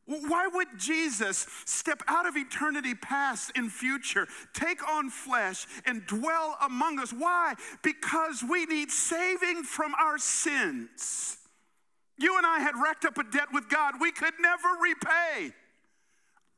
Why 0.07 0.49
would 0.49 0.67
Jesus 0.79 1.47
step 1.65 2.03
out 2.09 2.27
of 2.27 2.37
eternity 2.37 2.95
past 2.95 3.53
and 3.55 3.71
future, 3.71 4.27
take 4.53 4.87
on 4.89 5.11
flesh, 5.11 5.67
and 5.87 6.05
dwell 6.07 6.57
among 6.61 6.99
us? 6.99 7.13
Why? 7.13 7.55
Because 7.83 8.43
we 8.43 8.67
need 8.67 8.91
saving 8.91 9.63
from 9.63 9.95
our 9.95 10.19
sins. 10.19 11.39
You 12.19 12.37
and 12.37 12.47
I 12.47 12.59
had 12.61 12.75
racked 12.83 13.05
up 13.05 13.17
a 13.19 13.25
debt 13.25 13.49
with 13.53 13.69
God 13.69 13.95
we 14.01 14.13
could 14.13 14.35
never 14.41 14.69
repay. 14.83 15.53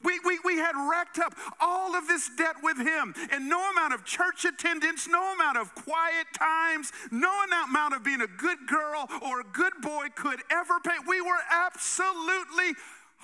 We, 0.02 0.20
we, 0.24 0.38
we 0.44 0.57
had 0.59 0.74
racked 0.76 1.18
up 1.18 1.35
all 1.61 1.96
of 1.96 2.07
this 2.07 2.30
debt 2.37 2.57
with 2.62 2.76
him, 2.76 3.14
and 3.30 3.48
no 3.48 3.70
amount 3.70 3.94
of 3.94 4.04
church 4.04 4.44
attendance, 4.44 5.09
no 5.09 5.33
amount 5.35 5.57
of 5.57 5.74
quiet 5.74 6.26
times, 6.38 6.92
no 7.11 7.33
amount 7.68 7.94
of 7.94 8.04
being 8.04 8.20
a 8.20 8.26
good 8.26 8.59
girl 8.68 9.09
or 9.22 9.40
a 9.40 9.44
good 9.44 9.72
boy 9.80 10.09
could 10.14 10.40
ever 10.50 10.78
pay. 10.80 10.96
We 11.09 11.22
were 11.22 11.40
absolutely 11.50 12.74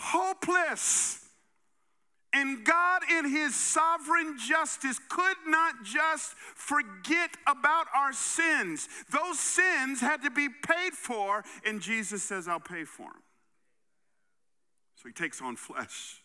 hopeless. 0.00 1.28
And 2.32 2.64
God, 2.64 3.02
in 3.10 3.28
His 3.28 3.54
sovereign 3.54 4.38
justice, 4.38 4.98
could 5.08 5.36
not 5.46 5.82
just 5.84 6.34
forget 6.54 7.30
about 7.46 7.86
our 7.94 8.12
sins. 8.12 8.88
Those 9.10 9.38
sins 9.38 10.00
had 10.00 10.22
to 10.22 10.30
be 10.30 10.48
paid 10.48 10.92
for, 10.92 11.44
and 11.66 11.80
Jesus 11.80 12.22
says, 12.22 12.48
I'll 12.48 12.60
pay 12.60 12.84
for 12.84 13.10
them. 13.10 13.22
So 14.96 15.08
He 15.08 15.12
takes 15.12 15.42
on 15.42 15.56
flesh. 15.56 16.19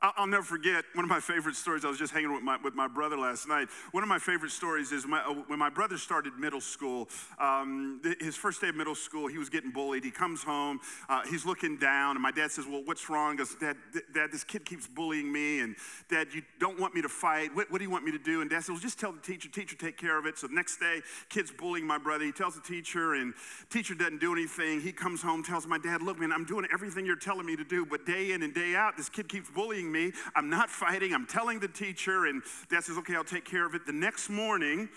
I'll 0.00 0.28
never 0.28 0.44
forget 0.44 0.84
one 0.94 1.04
of 1.04 1.10
my 1.10 1.18
favorite 1.18 1.56
stories. 1.56 1.84
I 1.84 1.88
was 1.88 1.98
just 1.98 2.12
hanging 2.12 2.32
with 2.32 2.42
my, 2.42 2.56
with 2.62 2.74
my 2.76 2.86
brother 2.86 3.18
last 3.18 3.48
night. 3.48 3.66
One 3.90 4.04
of 4.04 4.08
my 4.08 4.20
favorite 4.20 4.52
stories 4.52 4.92
is 4.92 5.04
my, 5.08 5.18
uh, 5.22 5.34
when 5.48 5.58
my 5.58 5.70
brother 5.70 5.98
started 5.98 6.34
middle 6.38 6.60
school, 6.60 7.08
um, 7.40 8.00
his 8.20 8.36
first 8.36 8.60
day 8.60 8.68
of 8.68 8.76
middle 8.76 8.94
school, 8.94 9.26
he 9.26 9.38
was 9.38 9.48
getting 9.48 9.72
bullied. 9.72 10.04
He 10.04 10.12
comes 10.12 10.44
home, 10.44 10.78
uh, 11.08 11.22
he's 11.28 11.44
looking 11.44 11.78
down, 11.78 12.14
and 12.14 12.22
my 12.22 12.30
dad 12.30 12.52
says, 12.52 12.64
Well, 12.64 12.82
what's 12.84 13.10
wrong? 13.10 13.34
Goes, 13.34 13.56
Dad, 13.56 13.76
Dad, 14.14 14.30
this 14.30 14.44
kid 14.44 14.64
keeps 14.64 14.86
bullying 14.86 15.32
me, 15.32 15.60
and 15.60 15.74
Dad, 16.08 16.28
you 16.32 16.42
don't 16.60 16.78
want 16.78 16.94
me 16.94 17.02
to 17.02 17.08
fight. 17.08 17.52
What, 17.56 17.68
what 17.68 17.78
do 17.78 17.84
you 17.84 17.90
want 17.90 18.04
me 18.04 18.12
to 18.12 18.18
do? 18.18 18.40
And 18.40 18.48
Dad 18.48 18.60
says, 18.60 18.70
Well, 18.70 18.78
just 18.78 19.00
tell 19.00 19.10
the 19.10 19.20
teacher, 19.20 19.48
teacher, 19.48 19.74
take 19.74 19.96
care 19.96 20.16
of 20.16 20.26
it. 20.26 20.38
So 20.38 20.46
the 20.46 20.54
next 20.54 20.78
day, 20.78 21.00
kid's 21.28 21.50
bullying 21.50 21.86
my 21.86 21.98
brother. 21.98 22.24
He 22.24 22.30
tells 22.30 22.54
the 22.54 22.60
teacher, 22.60 23.14
and 23.14 23.34
teacher 23.68 23.96
doesn't 23.96 24.20
do 24.20 24.32
anything. 24.32 24.80
He 24.80 24.92
comes 24.92 25.22
home, 25.22 25.42
tells 25.42 25.66
my 25.66 25.78
dad, 25.78 26.02
Look, 26.02 26.20
man, 26.20 26.30
I'm 26.30 26.44
doing 26.44 26.68
everything 26.72 27.04
you're 27.04 27.16
telling 27.16 27.46
me 27.46 27.56
to 27.56 27.64
do, 27.64 27.84
but 27.84 28.06
day 28.06 28.30
in 28.30 28.44
and 28.44 28.54
day 28.54 28.76
out, 28.76 28.96
this 28.96 29.08
kid 29.08 29.28
keeps 29.28 29.50
bullying 29.50 29.87
me. 29.90 30.12
I'm 30.34 30.48
not 30.48 30.70
fighting. 30.70 31.14
I'm 31.14 31.26
telling 31.26 31.60
the 31.60 31.68
teacher, 31.68 32.26
and 32.26 32.42
dad 32.70 32.84
says, 32.84 32.98
okay, 32.98 33.14
I'll 33.14 33.24
take 33.24 33.44
care 33.44 33.66
of 33.66 33.74
it. 33.74 33.86
The 33.86 33.92
next 33.92 34.28
morning, 34.28 34.88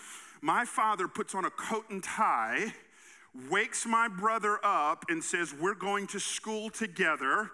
my 0.42 0.66
father 0.66 1.08
puts 1.08 1.36
on 1.36 1.46
a 1.46 1.52
coat 1.52 1.86
and 1.90 2.04
tie 2.04 2.74
wakes 3.50 3.86
my 3.86 4.08
brother 4.08 4.60
up 4.64 5.06
and 5.10 5.24
says, 5.24 5.54
We're 5.54 5.76
going 5.76 6.08
to 6.08 6.20
school 6.20 6.70
together. 6.70 7.52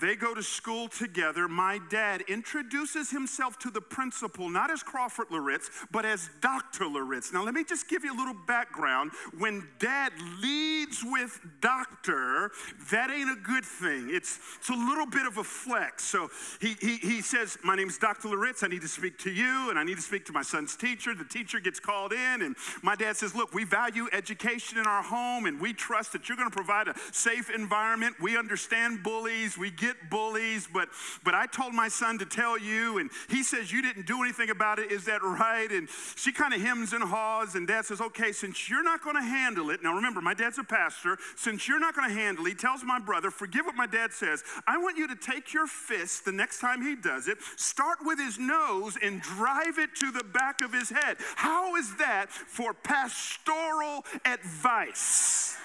They 0.00 0.16
go 0.16 0.34
to 0.34 0.42
school 0.42 0.88
together. 0.88 1.48
My 1.48 1.78
dad 1.90 2.22
introduces 2.22 3.10
himself 3.10 3.58
to 3.60 3.70
the 3.70 3.80
principal, 3.80 4.48
not 4.48 4.70
as 4.70 4.82
Crawford 4.82 5.26
Loritts, 5.30 5.70
but 5.90 6.04
as 6.04 6.30
Dr. 6.40 6.86
Loritts. 6.86 7.32
Now, 7.32 7.44
let 7.44 7.54
me 7.54 7.64
just 7.64 7.88
give 7.88 8.04
you 8.04 8.14
a 8.14 8.18
little 8.18 8.36
background. 8.46 9.12
When 9.38 9.68
dad 9.78 10.12
leads 10.40 11.02
with 11.04 11.40
doctor, 11.60 12.50
that 12.90 13.10
ain't 13.10 13.30
a 13.30 13.40
good 13.42 13.64
thing. 13.64 14.08
It's, 14.10 14.38
it's 14.58 14.70
a 14.70 14.74
little 14.74 15.06
bit 15.06 15.26
of 15.26 15.38
a 15.38 15.44
flex. 15.44 16.04
So 16.04 16.30
he, 16.60 16.74
he, 16.80 16.96
he 16.96 17.20
says, 17.20 17.58
My 17.62 17.76
name's 17.76 17.98
Dr. 17.98 18.28
Loritts. 18.28 18.62
I 18.62 18.68
need 18.68 18.82
to 18.82 18.88
speak 18.88 19.18
to 19.20 19.30
you, 19.30 19.70
and 19.70 19.78
I 19.78 19.84
need 19.84 19.96
to 19.96 20.02
speak 20.02 20.24
to 20.26 20.32
my 20.32 20.42
son's 20.42 20.76
teacher. 20.76 21.14
The 21.14 21.24
teacher 21.24 21.60
gets 21.60 21.80
called 21.80 22.12
in, 22.12 22.42
and 22.42 22.56
my 22.82 22.96
dad 22.96 23.16
says, 23.16 23.34
Look, 23.34 23.54
we 23.54 23.64
value 23.64 24.08
education 24.12 24.78
in 24.78 24.86
our 24.86 25.02
home, 25.02 25.46
and 25.46 25.60
we 25.60 25.72
trust 25.72 26.12
that 26.12 26.28
you're 26.28 26.36
going 26.36 26.50
to 26.50 26.54
provide 26.54 26.88
a 26.88 26.94
safe 27.12 27.50
environment. 27.50 28.16
We 28.20 28.36
understand 28.36 29.02
bullies. 29.02 29.58
We 29.58 29.70
get 29.82 30.08
bullies, 30.08 30.68
but 30.72 30.88
but 31.24 31.34
I 31.34 31.46
told 31.46 31.74
my 31.74 31.88
son 31.88 32.18
to 32.18 32.24
tell 32.24 32.56
you, 32.56 32.98
and 32.98 33.10
he 33.28 33.42
says 33.42 33.72
you 33.72 33.82
didn't 33.82 34.06
do 34.06 34.22
anything 34.22 34.50
about 34.50 34.78
it. 34.78 34.92
Is 34.92 35.04
that 35.06 35.22
right? 35.22 35.70
And 35.70 35.88
she 36.16 36.32
kind 36.32 36.54
of 36.54 36.60
hems 36.60 36.92
and 36.92 37.02
haws, 37.02 37.56
and 37.56 37.66
dad 37.66 37.84
says, 37.84 38.00
okay, 38.00 38.32
since 38.32 38.70
you're 38.70 38.84
not 38.84 39.02
going 39.02 39.16
to 39.16 39.22
handle 39.22 39.70
it. 39.70 39.82
Now 39.82 39.94
remember, 39.94 40.20
my 40.20 40.34
dad's 40.34 40.58
a 40.58 40.64
pastor. 40.64 41.18
Since 41.36 41.66
you're 41.68 41.80
not 41.80 41.94
going 41.94 42.08
to 42.08 42.14
handle 42.14 42.46
it, 42.46 42.50
he 42.50 42.54
tells 42.54 42.84
my 42.84 43.00
brother, 43.00 43.30
forgive 43.30 43.66
what 43.66 43.74
my 43.74 43.86
dad 43.86 44.12
says. 44.12 44.44
I 44.66 44.78
want 44.78 44.96
you 44.96 45.08
to 45.08 45.16
take 45.16 45.52
your 45.52 45.66
fist 45.66 46.24
the 46.24 46.32
next 46.32 46.60
time 46.60 46.82
he 46.82 46.94
does 46.94 47.26
it, 47.26 47.38
start 47.56 47.98
with 48.04 48.18
his 48.18 48.38
nose 48.38 48.96
and 49.02 49.20
drive 49.20 49.78
it 49.78 49.94
to 49.96 50.12
the 50.12 50.24
back 50.24 50.60
of 50.60 50.72
his 50.72 50.90
head. 50.90 51.16
How 51.36 51.74
is 51.76 51.96
that 51.96 52.30
for 52.30 52.72
pastoral 52.72 54.04
advice? 54.24 55.56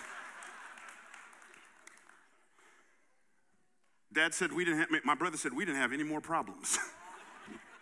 Dad 4.18 4.34
said 4.34 4.52
we 4.52 4.66
didn't 4.66 4.80
have, 4.80 4.90
my 5.06 5.14
brother 5.14 5.38
said 5.38 5.54
we 5.54 5.64
didn't 5.64 5.80
have 5.80 5.94
any 5.94 6.02
more 6.02 6.20
problems. 6.20 6.80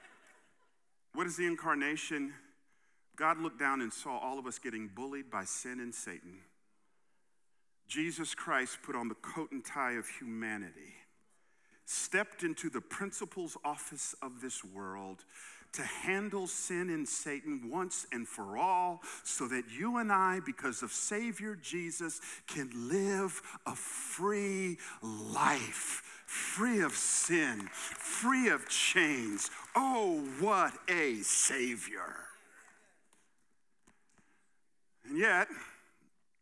what 1.13 1.26
is 1.28 1.38
the 1.38 1.45
incarnation? 1.45 2.34
God 3.15 3.39
looked 3.39 3.58
down 3.58 3.80
and 3.80 3.93
saw 3.93 4.17
all 4.17 4.38
of 4.38 4.45
us 4.45 4.60
getting 4.60 4.89
bullied 4.89 5.32
by 5.32 5.45
sin 5.45 5.80
and 5.80 5.95
Satan. 5.95 6.39
Jesus 7.88 8.36
Christ 8.36 8.80
put 8.84 8.98
on 8.98 9.08
the 9.08 9.15
coat 9.15 9.54
and 9.54 9.63
tie 9.63 9.93
of 9.93 10.10
humanity, 10.10 10.95
stepped 11.86 12.43
into 12.43 12.69
the 12.69 12.82
principal's 12.82 13.56
office 13.63 14.13
of 14.21 14.41
this 14.41 14.62
world 14.62 15.24
to 15.71 15.84
handle 15.84 16.48
sin 16.48 16.89
and 16.89 17.08
Satan 17.08 17.69
once 17.71 18.08
and 18.12 18.28
for 18.28 18.58
all, 18.58 19.02
so 19.24 19.48
that 19.48 19.63
you 19.69 19.98
and 19.98 20.12
I, 20.12 20.41
because 20.45 20.84
of 20.84 20.91
Savior 20.91 21.56
Jesus, 21.56 22.19
can 22.45 22.89
live 22.89 23.41
a 23.65 23.76
free 23.76 24.78
life 25.02 26.14
free 26.26 26.82
of 26.82 26.96
sin, 26.96 27.70
free 27.72 28.50
of 28.50 28.68
chains. 28.68 29.50
Oh, 29.76 30.28
what 30.40 30.74
a 30.88 31.16
Savior. 31.18 32.16
And 35.08 35.18
yet, 35.18 35.48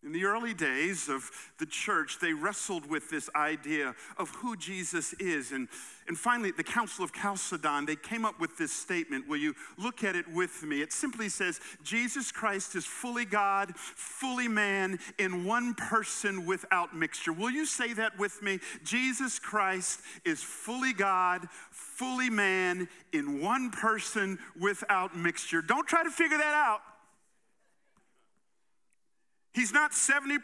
in 0.03 0.11
the 0.11 0.25
early 0.25 0.53
days 0.53 1.09
of 1.09 1.29
the 1.59 1.65
church, 1.65 2.19
they 2.19 2.33
wrestled 2.33 2.89
with 2.89 3.09
this 3.09 3.29
idea 3.35 3.95
of 4.17 4.29
who 4.31 4.55
Jesus 4.57 5.13
is. 5.13 5.51
And, 5.51 5.67
and 6.07 6.17
finally, 6.17 6.51
the 6.51 6.63
Council 6.63 7.05
of 7.05 7.13
Chalcedon, 7.13 7.85
they 7.85 7.95
came 7.95 8.25
up 8.25 8.39
with 8.39 8.57
this 8.57 8.71
statement. 8.71 9.27
Will 9.27 9.37
you 9.37 9.55
look 9.77 10.03
at 10.03 10.15
it 10.15 10.27
with 10.27 10.63
me? 10.63 10.81
It 10.81 10.91
simply 10.91 11.29
says 11.29 11.59
Jesus 11.83 12.31
Christ 12.31 12.75
is 12.75 12.85
fully 12.85 13.25
God, 13.25 13.75
fully 13.75 14.47
man, 14.47 14.99
in 15.17 15.45
one 15.45 15.73
person 15.73 16.45
without 16.45 16.95
mixture. 16.95 17.31
Will 17.31 17.51
you 17.51 17.65
say 17.65 17.93
that 17.93 18.17
with 18.19 18.41
me? 18.41 18.59
Jesus 18.83 19.39
Christ 19.39 20.01
is 20.25 20.43
fully 20.43 20.93
God, 20.93 21.47
fully 21.71 22.29
man, 22.29 22.89
in 23.13 23.41
one 23.41 23.69
person 23.71 24.37
without 24.59 25.15
mixture. 25.15 25.61
Don't 25.61 25.87
try 25.87 26.03
to 26.03 26.11
figure 26.11 26.37
that 26.37 26.53
out. 26.53 26.81
He's 29.53 29.71
not 29.71 29.91
70% 29.91 30.39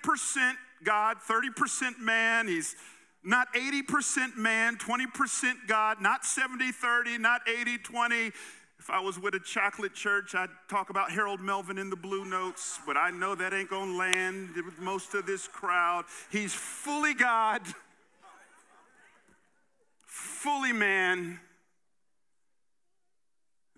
God, 0.84 1.18
30% 1.28 2.00
man. 2.00 2.48
He's 2.48 2.76
not 3.24 3.54
80% 3.54 4.38
man, 4.38 4.78
20% 4.78 5.54
God, 5.68 6.02
not 6.02 6.26
70 6.26 6.72
30, 6.72 7.18
not 7.18 7.42
80 7.48 7.80
20. 7.80 8.32
If 8.78 8.90
I 8.90 9.02
was 9.02 9.20
with 9.20 9.36
a 9.36 9.40
chocolate 9.40 9.94
church, 9.94 10.34
I'd 10.36 10.50
talk 10.70 10.90
about 10.90 11.12
Harold 11.12 11.42
Melvin 11.42 11.78
in 11.78 11.90
the 11.90 11.98
Blue 11.98 12.24
Notes, 12.24 12.80
but 12.88 12.96
I 12.96 13.12
know 13.12 13.36
that 13.36 13.54
ain't 13.54 13.70
gonna 13.70 13.98
land 13.98 14.52
with 14.56 14.80
most 14.80 15.14
of 15.16 15.26
this 15.26 15.50
crowd. 15.50 16.06
He's 16.32 16.54
fully 16.54 17.14
God 17.14 17.62
fully 20.40 20.72
man 20.72 21.40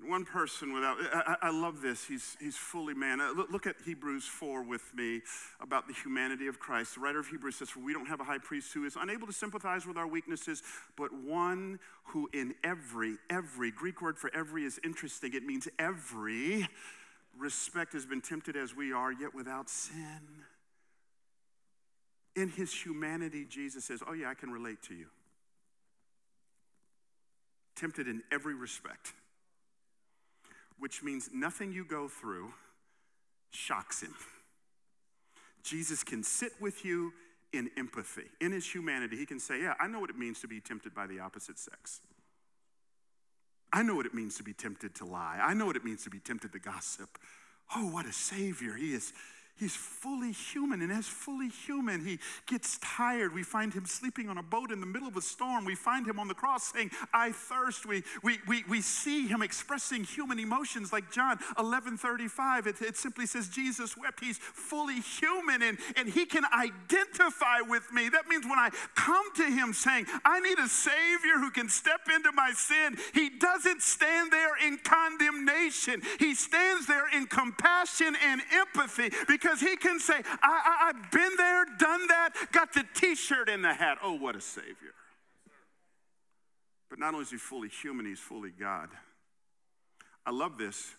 one 0.07 0.25
person 0.25 0.73
without, 0.73 0.97
I, 1.13 1.35
I, 1.43 1.49
love 1.51 1.81
this. 1.81 2.05
He's, 2.05 2.35
he's 2.39 2.57
fully 2.57 2.93
man. 2.93 3.21
Uh, 3.21 3.31
look, 3.35 3.51
look, 3.51 3.67
at 3.67 3.75
Hebrews 3.85 4.25
4 4.25 4.63
with 4.63 4.93
me 4.95 5.21
about 5.59 5.87
the 5.87 5.93
humanity 5.93 6.47
of 6.47 6.59
Christ. 6.59 6.95
The 6.95 7.01
writer 7.01 7.19
of 7.19 7.27
Hebrews 7.27 7.57
says, 7.57 7.69
For 7.69 7.79
we 7.79 7.93
don't 7.93 8.07
have 8.07 8.19
a 8.19 8.23
high 8.23 8.39
priest 8.39 8.73
who 8.73 8.85
is 8.85 8.97
unable 8.99 9.27
to 9.27 9.33
sympathize 9.33 9.85
with 9.85 9.97
our 9.97 10.07
weaknesses, 10.07 10.63
but 10.97 11.13
one 11.13 11.79
who 12.05 12.29
in 12.33 12.55
every, 12.63 13.17
every, 13.29 13.71
Greek 13.71 14.01
word 14.01 14.17
for 14.17 14.33
every 14.33 14.63
is 14.65 14.79
interesting. 14.83 15.33
It 15.33 15.43
means 15.43 15.67
every 15.77 16.67
respect 17.37 17.93
has 17.93 18.05
been 18.05 18.21
tempted 18.21 18.55
as 18.55 18.75
we 18.75 18.91
are, 18.91 19.11
yet 19.11 19.35
without 19.35 19.69
sin. 19.69 20.21
In 22.35 22.49
his 22.49 22.73
humanity, 22.73 23.45
Jesus 23.47 23.85
says, 23.85 24.01
Oh, 24.07 24.13
yeah, 24.13 24.29
I 24.29 24.33
can 24.33 24.51
relate 24.51 24.81
to 24.83 24.95
you. 24.95 25.07
Tempted 27.75 28.07
in 28.07 28.23
every 28.31 28.55
respect 28.55 29.13
which 30.81 31.03
means 31.03 31.29
nothing 31.31 31.71
you 31.71 31.85
go 31.85 32.07
through 32.07 32.51
shocks 33.51 34.01
him. 34.01 34.15
Jesus 35.63 36.03
can 36.03 36.23
sit 36.23 36.53
with 36.59 36.83
you 36.83 37.13
in 37.53 37.69
empathy. 37.77 38.25
In 38.39 38.51
his 38.51 38.65
humanity, 38.65 39.15
he 39.15 39.27
can 39.27 39.39
say, 39.39 39.61
Yeah, 39.61 39.75
I 39.79 39.87
know 39.87 39.99
what 39.99 40.09
it 40.09 40.17
means 40.17 40.41
to 40.41 40.47
be 40.47 40.59
tempted 40.59 40.95
by 40.95 41.05
the 41.05 41.19
opposite 41.19 41.59
sex. 41.59 42.01
I 43.71 43.83
know 43.83 43.93
what 43.93 44.07
it 44.07 44.15
means 44.15 44.37
to 44.37 44.43
be 44.43 44.53
tempted 44.53 44.95
to 44.95 45.05
lie. 45.05 45.39
I 45.41 45.53
know 45.53 45.67
what 45.67 45.75
it 45.75 45.85
means 45.85 46.03
to 46.05 46.09
be 46.09 46.19
tempted 46.19 46.51
to 46.53 46.59
gossip. 46.59 47.19
Oh, 47.75 47.87
what 47.91 48.07
a 48.07 48.11
savior. 48.11 48.73
He 48.73 48.93
is 48.93 49.13
He's 49.61 49.75
fully 49.75 50.31
human, 50.31 50.81
and 50.81 50.91
as 50.91 51.05
fully 51.05 51.49
human, 51.49 52.03
he 52.03 52.17
gets 52.47 52.79
tired. 52.79 53.31
We 53.31 53.43
find 53.43 53.71
him 53.71 53.85
sleeping 53.85 54.27
on 54.27 54.39
a 54.39 54.43
boat 54.43 54.71
in 54.71 54.79
the 54.79 54.87
middle 54.87 55.07
of 55.07 55.15
a 55.15 55.21
storm. 55.21 55.65
We 55.65 55.75
find 55.75 56.07
him 56.07 56.17
on 56.17 56.27
the 56.27 56.33
cross 56.33 56.73
saying, 56.73 56.89
I 57.13 57.31
thirst. 57.31 57.85
We, 57.85 58.01
we, 58.23 58.39
we, 58.47 58.63
we 58.67 58.81
see 58.81 59.27
him 59.27 59.43
expressing 59.43 60.03
human 60.03 60.39
emotions 60.39 60.91
like 60.91 61.11
John 61.11 61.37
11 61.59 61.99
35. 61.99 62.65
It, 62.65 62.81
it 62.81 62.97
simply 62.97 63.27
says, 63.27 63.49
Jesus 63.49 63.95
wept. 63.95 64.19
He's 64.19 64.39
fully 64.39 64.99
human, 64.99 65.61
and, 65.61 65.77
and 65.95 66.09
he 66.09 66.25
can 66.25 66.43
identify 66.45 67.61
with 67.61 67.83
me. 67.93 68.09
That 68.09 68.27
means 68.27 68.45
when 68.45 68.57
I 68.57 68.71
come 68.95 69.31
to 69.35 69.43
him 69.43 69.73
saying, 69.73 70.07
I 70.25 70.39
need 70.39 70.57
a 70.57 70.67
Savior 70.67 71.37
who 71.37 71.51
can 71.51 71.69
step 71.69 72.01
into 72.11 72.31
my 72.31 72.51
sin, 72.55 72.97
he 73.13 73.29
doesn't 73.29 73.83
stand 73.83 74.31
there 74.31 74.57
in 74.65 74.79
condemnation. 74.79 76.01
He 76.17 76.33
stands 76.33 76.87
there 76.87 77.05
in 77.15 77.27
compassion 77.27 78.15
and 78.25 78.41
empathy 78.51 79.11
because 79.27 79.50
because 79.51 79.67
he 79.67 79.75
can 79.75 79.99
say, 79.99 80.21
I, 80.41 80.91
have 80.93 81.11
been 81.11 81.31
there, 81.37 81.65
done 81.77 82.07
that, 82.07 82.33
got 82.51 82.73
the 82.73 82.85
t 82.93 83.15
shirt 83.15 83.49
and 83.49 83.63
the 83.63 83.73
hat. 83.73 83.97
Oh, 84.03 84.13
what 84.13 84.35
a 84.35 84.41
Savior. 84.41 84.93
But 86.89 86.99
not 86.99 87.13
only 87.13 87.23
is 87.23 87.31
he 87.31 87.37
fully 87.37 87.69
human, 87.69 88.05
he's 88.05 88.19
fully 88.19 88.51
God. 88.51 88.89
I 90.25 90.31
love 90.31 90.57
this. 90.57 90.93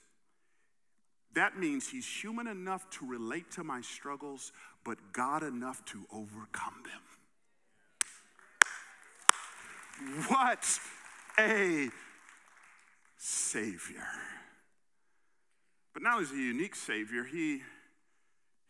That 1.35 1.59
means 1.59 1.89
he's 1.89 2.07
human 2.07 2.47
enough 2.47 2.89
to 2.91 3.07
relate 3.07 3.51
to 3.53 3.65
my 3.65 3.81
struggles, 3.81 4.53
but 4.85 4.99
God 5.13 5.43
enough 5.43 5.83
to 5.87 6.05
overcome 6.13 6.83
them. 6.85 7.01
What 10.29 10.67
a 11.39 11.89
Savior. 13.17 14.07
But 15.95 16.03
not 16.03 16.15
only 16.15 16.25
is 16.25 16.31
he 16.31 16.37
a 16.37 16.53
unique 16.53 16.75
Savior, 16.75 17.25
he 17.25 17.63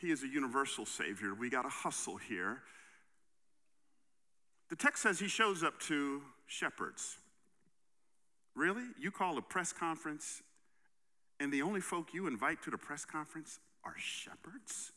he 0.02 0.10
is 0.10 0.24
a 0.24 0.28
universal 0.28 0.84
Savior. 0.84 1.32
We 1.32 1.48
got 1.48 1.62
to 1.62 1.68
hustle 1.68 2.16
here. 2.16 2.60
The 4.68 4.76
text 4.76 5.02
says 5.02 5.20
he 5.20 5.28
shows 5.28 5.62
up 5.62 5.78
to 5.82 6.22
shepherds. 6.46 7.16
Really? 8.56 8.82
You 8.98 9.10
call 9.10 9.38
a 9.38 9.42
press 9.42 9.72
conference, 9.72 10.42
and 11.40 11.52
the 11.52 11.62
only 11.62 11.80
folk 11.80 12.08
you 12.12 12.26
invite 12.26 12.62
to 12.64 12.70
the 12.70 12.78
press 12.78 13.04
conference 13.04 13.60
are 13.84 13.94
shepherds? 13.96 14.92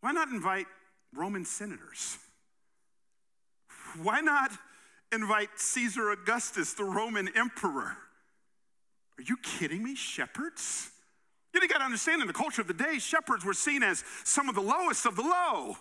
Why 0.00 0.12
not 0.12 0.28
invite 0.28 0.66
Roman 1.14 1.44
senators? 1.44 2.18
Why 4.02 4.20
not 4.20 4.50
invite 5.10 5.48
Caesar 5.56 6.10
Augustus, 6.10 6.74
the 6.74 6.84
Roman 6.84 7.28
emperor? 7.34 7.96
Are 9.16 9.22
you 9.24 9.36
kidding 9.38 9.82
me? 9.82 9.94
Shepherds? 9.94 10.90
You 11.54 11.68
got 11.68 11.78
to 11.78 11.84
understand 11.84 12.20
in 12.20 12.26
the 12.26 12.34
culture 12.34 12.60
of 12.60 12.68
the 12.68 12.74
day, 12.74 12.98
shepherds 12.98 13.42
were 13.42 13.54
seen 13.54 13.82
as 13.82 14.04
some 14.24 14.50
of 14.50 14.54
the 14.54 14.60
lowest 14.60 15.06
of 15.06 15.16
the 15.16 15.22
low. 15.22 15.78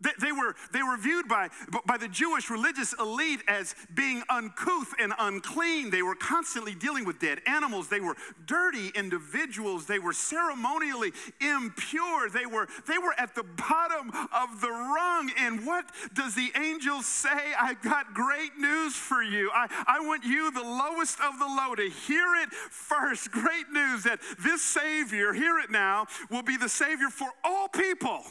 They, 0.00 0.30
were, 0.30 0.54
they 0.72 0.82
were 0.84 0.96
viewed 0.96 1.26
by, 1.26 1.48
by 1.84 1.96
the 1.96 2.06
Jewish 2.06 2.50
religious 2.50 2.92
elite 3.00 3.40
as 3.48 3.74
being 3.94 4.22
uncouth 4.30 4.94
and 5.00 5.12
unclean. 5.18 5.90
They 5.90 6.02
were 6.02 6.14
constantly 6.14 6.76
dealing 6.76 7.04
with 7.04 7.18
dead 7.18 7.40
animals. 7.48 7.88
They 7.88 7.98
were 7.98 8.14
dirty 8.46 8.92
individuals. 8.94 9.86
They 9.86 9.98
were 9.98 10.12
ceremonially 10.12 11.12
impure. 11.40 12.30
They 12.30 12.46
were, 12.46 12.68
they 12.86 12.98
were 12.98 13.14
at 13.18 13.34
the 13.34 13.42
bottom 13.42 14.12
of 14.32 14.60
the 14.60 14.70
rung. 14.70 15.32
And 15.36 15.66
what 15.66 15.86
does 16.14 16.36
the 16.36 16.52
angel 16.54 17.02
say? 17.02 17.52
I've 17.58 17.82
got 17.82 18.14
great 18.14 18.56
news 18.56 18.94
for 18.94 19.24
you. 19.24 19.50
I, 19.52 19.66
I 19.88 19.98
want 20.06 20.22
you, 20.22 20.52
the 20.52 20.62
lowest 20.62 21.18
of 21.20 21.40
the 21.40 21.46
low, 21.46 21.74
to 21.74 21.90
hear 21.90 22.36
it 22.36 22.52
first. 22.52 23.32
Great 23.32 23.68
news 23.72 24.04
that 24.04 24.20
this 24.44 24.62
Savior, 24.62 25.32
hear 25.32 25.58
it 25.58 25.72
now, 25.72 26.06
will 26.30 26.42
be 26.42 26.56
the 26.56 26.68
Savior 26.68 27.08
for 27.08 27.30
all 27.42 27.66
people. 27.66 28.22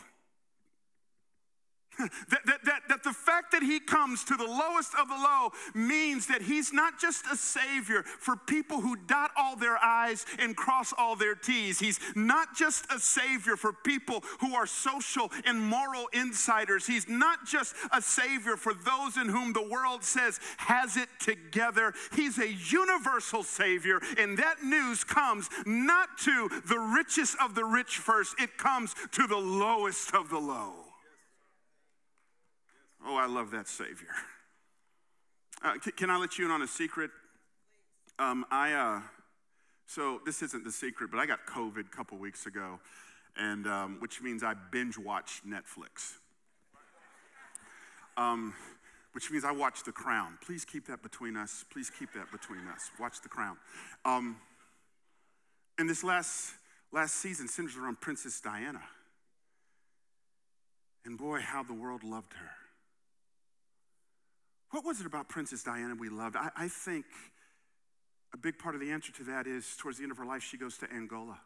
that, 2.30 2.46
that, 2.46 2.60
that, 2.66 2.82
that 2.90 3.04
the 3.04 3.14
fact 3.14 3.52
that 3.52 3.64
he 3.64 3.80
comes 3.80 4.24
to 4.26 4.36
the 4.36 4.46
lowest 4.46 4.94
of 5.00 5.08
the 5.08 5.16
low 5.16 5.52
means 5.74 6.28
that 6.28 6.42
he's 6.42 6.72
not 6.72 7.00
just 7.00 7.26
a 7.32 7.36
savior 7.36 8.04
for 8.04 8.36
people 8.36 8.82
who 8.82 8.96
dot 8.96 9.32
all 9.38 9.56
their 9.56 9.78
I's 9.84 10.26
and 10.40 10.56
cross 10.56 10.94
all 10.98 11.16
their 11.16 11.36
T's. 11.36 11.80
He's 11.80 12.00
not 12.16 12.56
just 12.56 12.92
a 12.92 13.00
savior 13.00 13.56
for 13.56 13.74
people 13.74 14.24
who 14.40 14.56
are 14.56 14.68
social 14.68 15.32
and 15.46 15.60
moral 15.60 16.08
insiders. 16.14 16.86
He's 16.86 17.08
not 17.08 17.46
just 17.46 17.76
a 17.92 18.02
savior 18.02 18.58
for 18.58 18.74
those 18.74 19.18
in 19.18 19.30
whom 19.30 19.54
the 19.54 19.68
world 19.68 20.04
says 20.04 20.40
has 20.58 20.98
it 20.98 21.10
together. 21.20 21.94
He's 22.16 22.38
a 22.38 22.52
universal 22.52 23.44
savior, 23.44 24.00
and 24.18 24.38
that 24.38 24.64
news 24.64 25.04
comes 25.04 25.50
not 25.66 26.18
to 26.20 26.50
the 26.66 26.80
richest 26.80 27.38
of 27.42 27.56
the 27.56 27.66
rich 27.66 27.98
first, 27.98 28.36
it 28.40 28.58
comes 28.58 28.94
to 29.12 29.28
the 29.28 29.38
lowest 29.38 30.14
of 30.14 30.30
the 30.30 30.40
low. 30.40 30.87
Oh, 33.10 33.16
I 33.16 33.26
love 33.26 33.52
that 33.52 33.70
Savior. 33.70 34.10
Uh, 35.64 35.78
can, 35.82 35.94
can, 35.94 36.10
I 36.10 36.18
let 36.18 36.38
you 36.38 36.44
in 36.44 36.52
on 36.52 36.62
a 36.62 36.68
secret? 36.68 37.10
Um, 38.20 38.46
I, 38.52 38.74
uh, 38.74 39.00
so 39.86 40.20
this 40.26 40.42
isn't 40.42 40.66
the 40.66 40.74
secret, 40.74 41.10
but 41.10 41.18
I 41.18 41.26
got 41.26 41.46
COVID 41.46 41.86
a 41.86 41.96
couple 41.96 42.18
weeks 42.18 42.48
ago, 42.48 42.82
and 43.38 43.66
um, 43.66 43.98
which 44.02 44.22
means 44.22 44.44
I 44.44 44.56
binge 44.72 44.98
watched 44.98 45.48
Netflix. 45.48 46.18
Um, 48.18 48.54
which 49.14 49.32
means 49.32 49.46
I 49.46 49.54
watched 49.54 49.86
The 49.86 49.94
Crown. 49.94 50.38
Please 50.46 50.66
keep 50.66 50.88
that 50.88 51.02
between 51.02 51.38
us. 51.38 51.64
Please 51.72 51.90
keep 51.90 52.12
that 52.12 52.30
between 52.30 52.68
us. 52.68 52.92
Watch 53.00 53.22
The 53.22 53.30
Crown. 53.30 53.56
Um, 54.04 54.36
and 55.80 55.90
this 55.90 56.04
last 56.04 56.56
last 56.92 57.16
season 57.16 57.48
centers 57.48 57.78
around 57.78 58.02
Princess 58.02 58.42
Diana. 58.42 58.84
And 61.06 61.18
boy, 61.18 61.40
how 61.40 61.64
the 61.64 61.74
world 61.74 62.04
loved 62.04 62.34
her. 62.34 62.67
What 64.72 64.86
was 64.86 65.00
it 65.00 65.06
about 65.06 65.30
Princess 65.30 65.64
Diana 65.64 65.96
we 65.96 66.10
loved? 66.10 66.36
I, 66.36 66.50
I 66.56 66.68
think 66.68 67.06
a 68.34 68.38
big 68.38 68.60
part 68.60 68.76
of 68.76 68.82
the 68.82 68.92
answer 68.92 69.12
to 69.14 69.24
that 69.26 69.48
is 69.48 69.76
towards 69.78 69.98
the 69.98 70.04
end 70.04 70.12
of 70.12 70.18
her 70.18 70.26
life, 70.26 70.44
she 70.44 70.58
goes 70.58 70.78
to 70.80 70.92
Angola. 70.92 71.40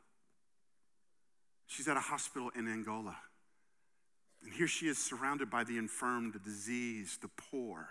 She's 1.67 1.88
at 1.88 1.95
a 1.95 2.01
hospital 2.01 2.51
in 2.55 2.67
Angola. 2.67 3.15
And 4.43 4.51
here 4.53 4.67
she 4.67 4.88
is 4.88 4.97
surrounded 4.97 5.49
by 5.49 5.63
the 5.63 5.77
infirm, 5.77 6.31
the 6.31 6.39
diseased, 6.39 7.21
the 7.21 7.29
poor, 7.38 7.88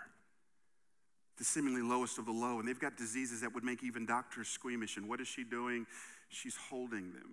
the 1.37 1.43
seemingly 1.43 1.81
lowest 1.81 2.17
of 2.17 2.25
the 2.25 2.31
low. 2.31 2.59
And 2.59 2.67
they've 2.67 2.79
got 2.79 2.97
diseases 2.97 3.41
that 3.41 3.53
would 3.55 3.63
make 3.63 3.83
even 3.83 4.05
doctors 4.05 4.49
squeamish. 4.49 4.97
And 4.97 5.07
what 5.07 5.21
is 5.21 5.27
she 5.27 5.43
doing? 5.45 5.87
She's 6.27 6.57
holding 6.69 7.13
them, 7.13 7.31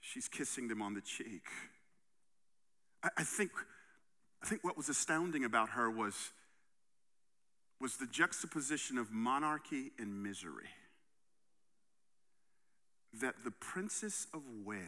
she's 0.00 0.28
kissing 0.28 0.68
them 0.68 0.82
on 0.82 0.94
the 0.94 1.00
cheek. 1.00 1.46
I, 3.02 3.08
I 3.18 3.22
think 3.22 3.50
I 4.44 4.46
think 4.46 4.62
what 4.62 4.76
was 4.76 4.90
astounding 4.90 5.42
about 5.42 5.70
her 5.70 5.90
was, 5.90 6.14
was 7.80 7.96
the 7.96 8.04
juxtaposition 8.04 8.98
of 8.98 9.10
monarchy 9.10 9.92
and 9.98 10.22
misery. 10.22 10.68
That 13.22 13.36
the 13.42 13.52
Princess 13.52 14.26
of 14.34 14.42
Wales 14.62 14.82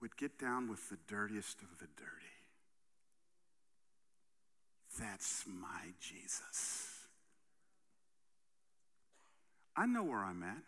would 0.00 0.16
get 0.16 0.38
down 0.38 0.70
with 0.70 0.88
the 0.88 0.96
dirtiest 1.08 1.60
of 1.60 1.78
the 1.78 1.88
dirty. 1.98 2.08
That's 4.98 5.44
my 5.46 5.90
Jesus. 6.00 6.88
I 9.76 9.84
know 9.84 10.04
where 10.04 10.24
I'm 10.24 10.42
at. 10.42 10.62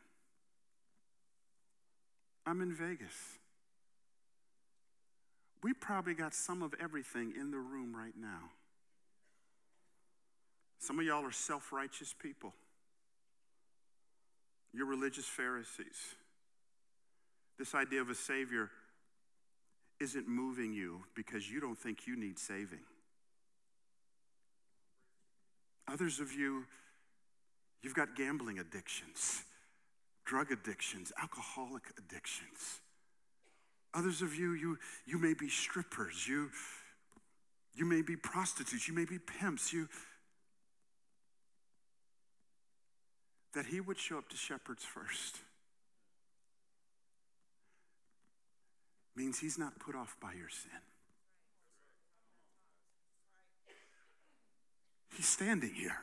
I'm 2.45 2.61
in 2.61 2.75
Vegas 2.75 3.39
we 5.63 5.73
probably 5.75 6.15
got 6.15 6.35
some 6.35 6.63
of 6.63 6.75
everything 6.81 7.35
in 7.39 7.51
the 7.51 7.59
room 7.59 7.95
right 7.95 8.15
now. 8.19 8.51
Some 10.79 10.99
of 10.99 11.05
y'all 11.05 11.25
are 11.25 11.33
self 11.33 11.73
righteous 11.73 12.15
people. 12.19 12.55
You're 14.73 14.87
religious 14.87 15.27
Pharisees. 15.27 16.15
This 17.59 17.75
idea 17.75 18.01
of 18.01 18.09
a 18.09 18.15
Savior 18.15 18.71
isn't 20.01 20.27
moving 20.27 20.73
you 20.73 21.03
because 21.15 21.51
you 21.51 21.61
don't 21.61 21.77
think 21.77 22.07
you 22.07 22.17
need 22.17 22.39
saving. 22.39 22.81
Others 25.93 26.21
of 26.21 26.33
you, 26.33 26.65
you've 27.83 27.95
got 27.95 28.17
gambling 28.17 28.59
addictions, 28.59 29.43
drug 30.25 30.51
addictions, 30.53 31.13
alcoholic 31.21 31.83
addictions. 31.99 32.81
Others 33.93 34.23
of 34.23 34.35
you, 34.35 34.53
you, 34.53 34.79
you 35.05 35.19
may 35.19 35.35
be 35.35 35.49
strippers, 35.49 36.27
you, 36.29 36.51
you 37.75 37.85
may 37.85 38.03
be 38.03 38.17
prostitutes, 38.17 38.87
you 38.87 38.95
may 38.95 39.05
be 39.05 39.19
pimps, 39.19 39.73
you 39.73 39.89
that 43.53 43.67
he 43.67 43.81
would 43.81 43.99
show 43.99 44.17
up 44.17 44.29
to 44.29 44.37
shepherds 44.37 44.85
first 44.85 45.39
means 49.17 49.39
he's 49.39 49.59
not 49.59 49.79
put 49.79 49.95
off 49.95 50.17
by 50.21 50.33
your 50.33 50.49
sin. 50.49 50.71
He's 55.15 55.27
standing 55.27 55.75
here. 55.75 55.99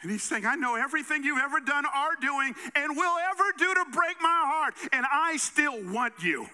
And 0.00 0.10
he's 0.10 0.22
saying, 0.22 0.46
I 0.46 0.54
know 0.54 0.76
everything 0.76 1.24
you've 1.24 1.42
ever 1.42 1.58
done, 1.60 1.84
are 1.84 2.14
doing, 2.20 2.54
and 2.76 2.96
will 2.96 3.16
ever 3.32 3.52
do 3.58 3.74
to 3.74 3.84
break 3.92 4.16
my 4.22 4.42
heart, 4.44 4.74
and 4.92 5.04
I 5.10 5.36
still 5.38 5.82
want 5.92 6.14
you. 6.22 6.46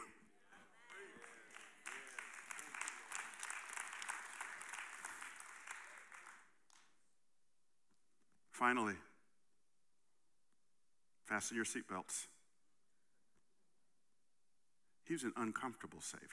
Finally, 8.50 8.94
fasten 11.26 11.54
your 11.54 11.66
seatbelts. 11.66 12.28
He 15.04 15.12
was 15.12 15.24
an 15.24 15.34
uncomfortable 15.36 16.00
Savior. 16.00 16.28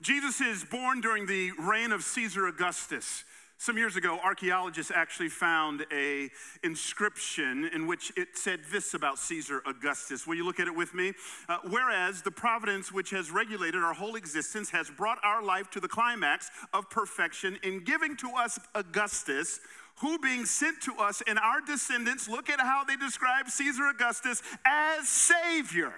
Jesus 0.00 0.40
is 0.40 0.64
born 0.64 1.00
during 1.00 1.26
the 1.26 1.52
reign 1.60 1.92
of 1.92 2.02
Caesar 2.02 2.48
Augustus. 2.48 3.22
Some 3.58 3.78
years 3.78 3.94
ago, 3.94 4.18
archaeologists 4.24 4.90
actually 4.92 5.28
found 5.28 5.86
a 5.92 6.30
inscription 6.64 7.70
in 7.72 7.86
which 7.86 8.12
it 8.16 8.36
said 8.36 8.60
this 8.72 8.92
about 8.92 9.18
Caesar 9.20 9.62
Augustus. 9.66 10.26
Will 10.26 10.34
you 10.34 10.44
look 10.44 10.58
at 10.58 10.66
it 10.66 10.74
with 10.74 10.94
me? 10.94 11.12
Uh, 11.48 11.58
Whereas 11.68 12.22
the 12.22 12.32
providence 12.32 12.90
which 12.90 13.10
has 13.10 13.30
regulated 13.30 13.82
our 13.82 13.94
whole 13.94 14.16
existence 14.16 14.70
has 14.70 14.90
brought 14.90 15.18
our 15.22 15.42
life 15.44 15.70
to 15.70 15.80
the 15.80 15.86
climax 15.86 16.50
of 16.72 16.90
perfection 16.90 17.56
in 17.62 17.84
giving 17.84 18.16
to 18.16 18.30
us 18.36 18.58
Augustus, 18.74 19.60
who 20.00 20.18
being 20.18 20.44
sent 20.44 20.80
to 20.82 20.96
us 20.96 21.22
and 21.28 21.38
our 21.38 21.60
descendants, 21.60 22.28
look 22.28 22.50
at 22.50 22.58
how 22.58 22.82
they 22.82 22.96
describe 22.96 23.48
Caesar 23.48 23.86
Augustus 23.86 24.42
as 24.66 25.08
Savior, 25.08 25.94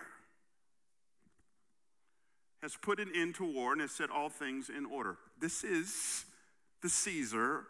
has 2.60 2.76
put 2.76 3.00
an 3.00 3.10
end 3.14 3.34
to 3.36 3.44
war 3.44 3.72
and 3.72 3.80
has 3.80 3.92
set 3.92 4.10
all 4.10 4.28
things 4.28 4.68
in 4.68 4.84
order. 4.84 5.16
This 5.40 5.64
is 5.64 6.24
the 6.84 6.90
Caesar 6.90 7.64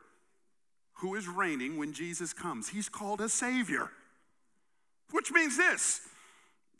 who 0.94 1.14
is 1.14 1.28
reigning 1.28 1.78
when 1.78 1.92
Jesus 1.92 2.32
comes. 2.32 2.68
He's 2.68 2.88
called 2.88 3.20
a 3.20 3.28
Savior, 3.28 3.88
which 5.12 5.30
means 5.32 5.56
this 5.56 6.00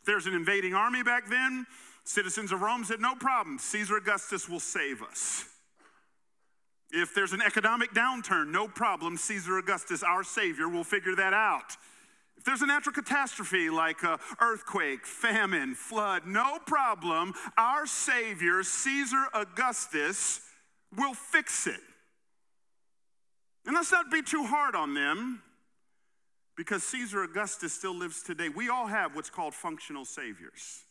there's 0.05 0.27
an 0.27 0.35
invading 0.35 0.75
army 0.75 1.03
back 1.03 1.31
then. 1.31 1.65
Citizens 2.03 2.53
of 2.53 2.61
Rome 2.61 2.85
said, 2.85 3.01
No 3.01 3.15
problem, 3.15 3.59
Caesar 3.59 3.97
Augustus 3.97 4.49
will 4.49 4.61
save 4.61 5.01
us. 5.01 5.45
If 6.91 7.15
there's 7.15 7.33
an 7.33 7.41
economic 7.41 7.95
downturn, 7.95 8.49
no 8.49 8.69
problem. 8.69 9.17
Caesar 9.17 9.59
Augustus, 9.59 10.03
our 10.03 10.23
Savior, 10.23 10.69
will 10.69 10.85
figure 10.85 11.17
that 11.17 11.33
out. 11.33 11.77
If 12.37 12.45
there's 12.45 12.63
a 12.63 12.67
natural 12.67 12.95
catastrophe 12.95 13.71
like 13.71 13.99
earthquake, 14.41 15.07
famine, 15.07 15.75
flood, 15.75 16.27
no 16.27 16.59
problem. 16.67 17.33
Our 17.57 17.87
Savior, 17.87 18.63
Caesar 18.65 19.25
Augustus, 19.33 20.41
will 20.97 21.15
fix 21.15 21.67
it. 21.69 21.81
And 23.67 23.75
let's 23.75 23.93
not 23.93 24.11
be 24.11 24.23
too 24.23 24.45
hard 24.45 24.75
on 24.75 24.95
them 24.95 25.43
because 26.57 26.83
Caesar 26.85 27.23
Augustus 27.23 27.73
still 27.73 27.95
lives 27.95 28.23
today. 28.23 28.49
We 28.49 28.69
all 28.69 28.87
have 28.87 29.17
what's 29.17 29.31
called 29.31 29.55
functional 29.55 30.05
saviors. 30.05 30.85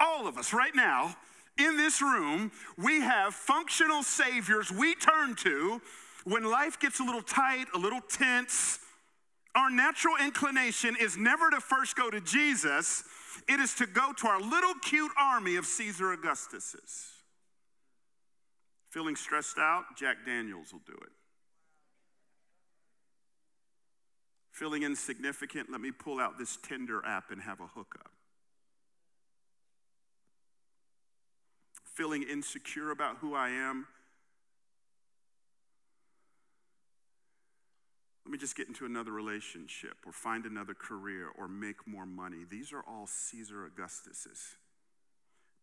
All 0.00 0.28
of 0.28 0.38
us 0.38 0.52
right 0.52 0.74
now 0.74 1.16
in 1.58 1.76
this 1.76 2.00
room, 2.00 2.52
we 2.76 3.00
have 3.00 3.34
functional 3.34 4.02
saviors 4.02 4.70
we 4.70 4.94
turn 4.94 5.34
to 5.36 5.82
when 6.24 6.44
life 6.44 6.78
gets 6.78 7.00
a 7.00 7.02
little 7.02 7.22
tight, 7.22 7.66
a 7.74 7.78
little 7.78 8.00
tense. 8.00 8.78
Our 9.56 9.70
natural 9.70 10.14
inclination 10.22 10.96
is 11.00 11.16
never 11.16 11.50
to 11.50 11.60
first 11.60 11.96
go 11.96 12.10
to 12.10 12.20
Jesus, 12.20 13.02
it 13.48 13.58
is 13.58 13.74
to 13.74 13.86
go 13.86 14.12
to 14.18 14.28
our 14.28 14.40
little 14.40 14.74
cute 14.82 15.10
army 15.18 15.56
of 15.56 15.66
Caesar 15.66 16.16
Augustuses. 16.16 17.17
Feeling 18.90 19.16
stressed 19.16 19.58
out? 19.58 19.84
Jack 19.96 20.18
Daniels 20.24 20.72
will 20.72 20.82
do 20.86 20.94
it. 20.94 21.12
Feeling 24.50 24.82
insignificant? 24.82 25.70
Let 25.70 25.80
me 25.80 25.90
pull 25.92 26.18
out 26.18 26.38
this 26.38 26.56
Tinder 26.56 27.04
app 27.04 27.30
and 27.30 27.42
have 27.42 27.60
a 27.60 27.66
hookup. 27.66 28.10
feeling 31.98 32.22
insecure 32.22 32.92
about 32.92 33.16
who 33.16 33.34
I 33.34 33.48
am, 33.48 33.88
let 38.24 38.30
me 38.30 38.38
just 38.38 38.56
get 38.56 38.68
into 38.68 38.86
another 38.86 39.10
relationship 39.10 39.96
or 40.06 40.12
find 40.12 40.46
another 40.46 40.74
career 40.74 41.26
or 41.36 41.48
make 41.48 41.88
more 41.88 42.06
money. 42.06 42.44
These 42.48 42.72
are 42.72 42.84
all 42.88 43.08
Caesar 43.08 43.68
Augustuses. 43.68 44.54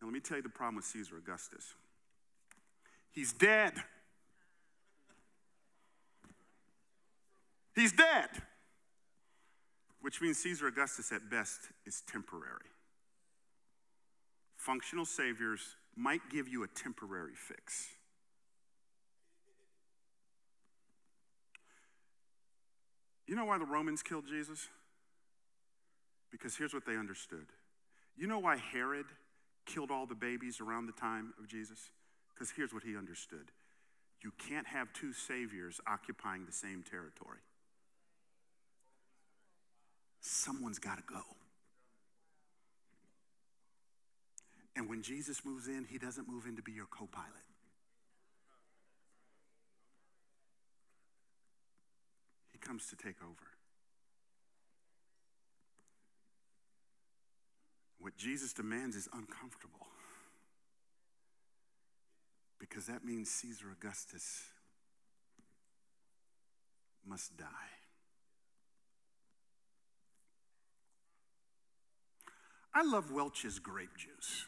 Now, 0.01 0.07
let 0.07 0.13
me 0.13 0.19
tell 0.19 0.35
you 0.35 0.43
the 0.43 0.49
problem 0.49 0.75
with 0.75 0.83
Caesar 0.83 1.15
Augustus 1.15 1.73
he's 3.15 3.33
dead. 3.33 3.73
He's 7.73 7.91
dead. 7.91 8.29
Which 10.01 10.21
means 10.21 10.37
Caesar 10.37 10.67
Augustus, 10.67 11.11
at 11.11 11.29
best, 11.31 11.61
is 11.85 12.01
temporary. 12.01 12.69
Functional 14.55 15.05
saviors 15.05 15.75
might 15.95 16.21
give 16.29 16.47
you 16.47 16.63
a 16.63 16.67
temporary 16.67 17.35
fix. 17.35 17.87
You 23.27 23.35
know 23.35 23.45
why 23.45 23.57
the 23.57 23.65
Romans 23.65 24.03
killed 24.03 24.27
Jesus? 24.27 24.67
Because 26.31 26.55
here's 26.55 26.73
what 26.73 26.85
they 26.85 26.97
understood. 26.97 27.47
You 28.15 28.27
know 28.27 28.39
why 28.39 28.57
Herod 28.57 29.05
killed 29.65 29.89
all 29.89 30.05
the 30.05 30.15
babies 30.15 30.61
around 30.61 30.85
the 30.85 30.93
time 30.93 31.33
of 31.39 31.47
Jesus? 31.47 31.89
Because 32.35 32.51
here's 32.51 32.73
what 32.73 32.83
he 32.83 32.97
understood 32.97 33.51
you 34.21 34.31
can't 34.37 34.67
have 34.67 34.91
two 34.93 35.13
saviors 35.13 35.79
occupying 35.87 36.45
the 36.45 36.51
same 36.51 36.83
territory. 36.83 37.39
Someone's 40.19 40.79
got 40.79 40.97
to 40.97 41.03
go. 41.03 41.21
And 44.75 44.89
when 44.89 45.03
Jesus 45.03 45.45
moves 45.45 45.67
in, 45.67 45.85
he 45.89 45.97
doesn't 45.97 46.27
move 46.27 46.47
in 46.47 46.55
to 46.57 46.61
be 46.61 46.71
your 46.71 46.87
co 46.87 47.07
pilot. 47.11 47.29
He 52.51 52.57
comes 52.57 52.87
to 52.87 52.95
take 52.95 53.21
over. 53.21 53.47
What 57.99 58.17
Jesus 58.17 58.53
demands 58.53 58.95
is 58.95 59.07
uncomfortable 59.13 59.87
because 62.67 62.87
that 62.87 63.05
means 63.05 63.29
Caesar 63.29 63.67
Augustus 63.71 64.43
must 67.05 67.37
die. 67.37 67.45
I 72.73 72.83
love 72.83 73.11
Welch's 73.11 73.59
grape 73.59 73.95
juice. 73.95 74.45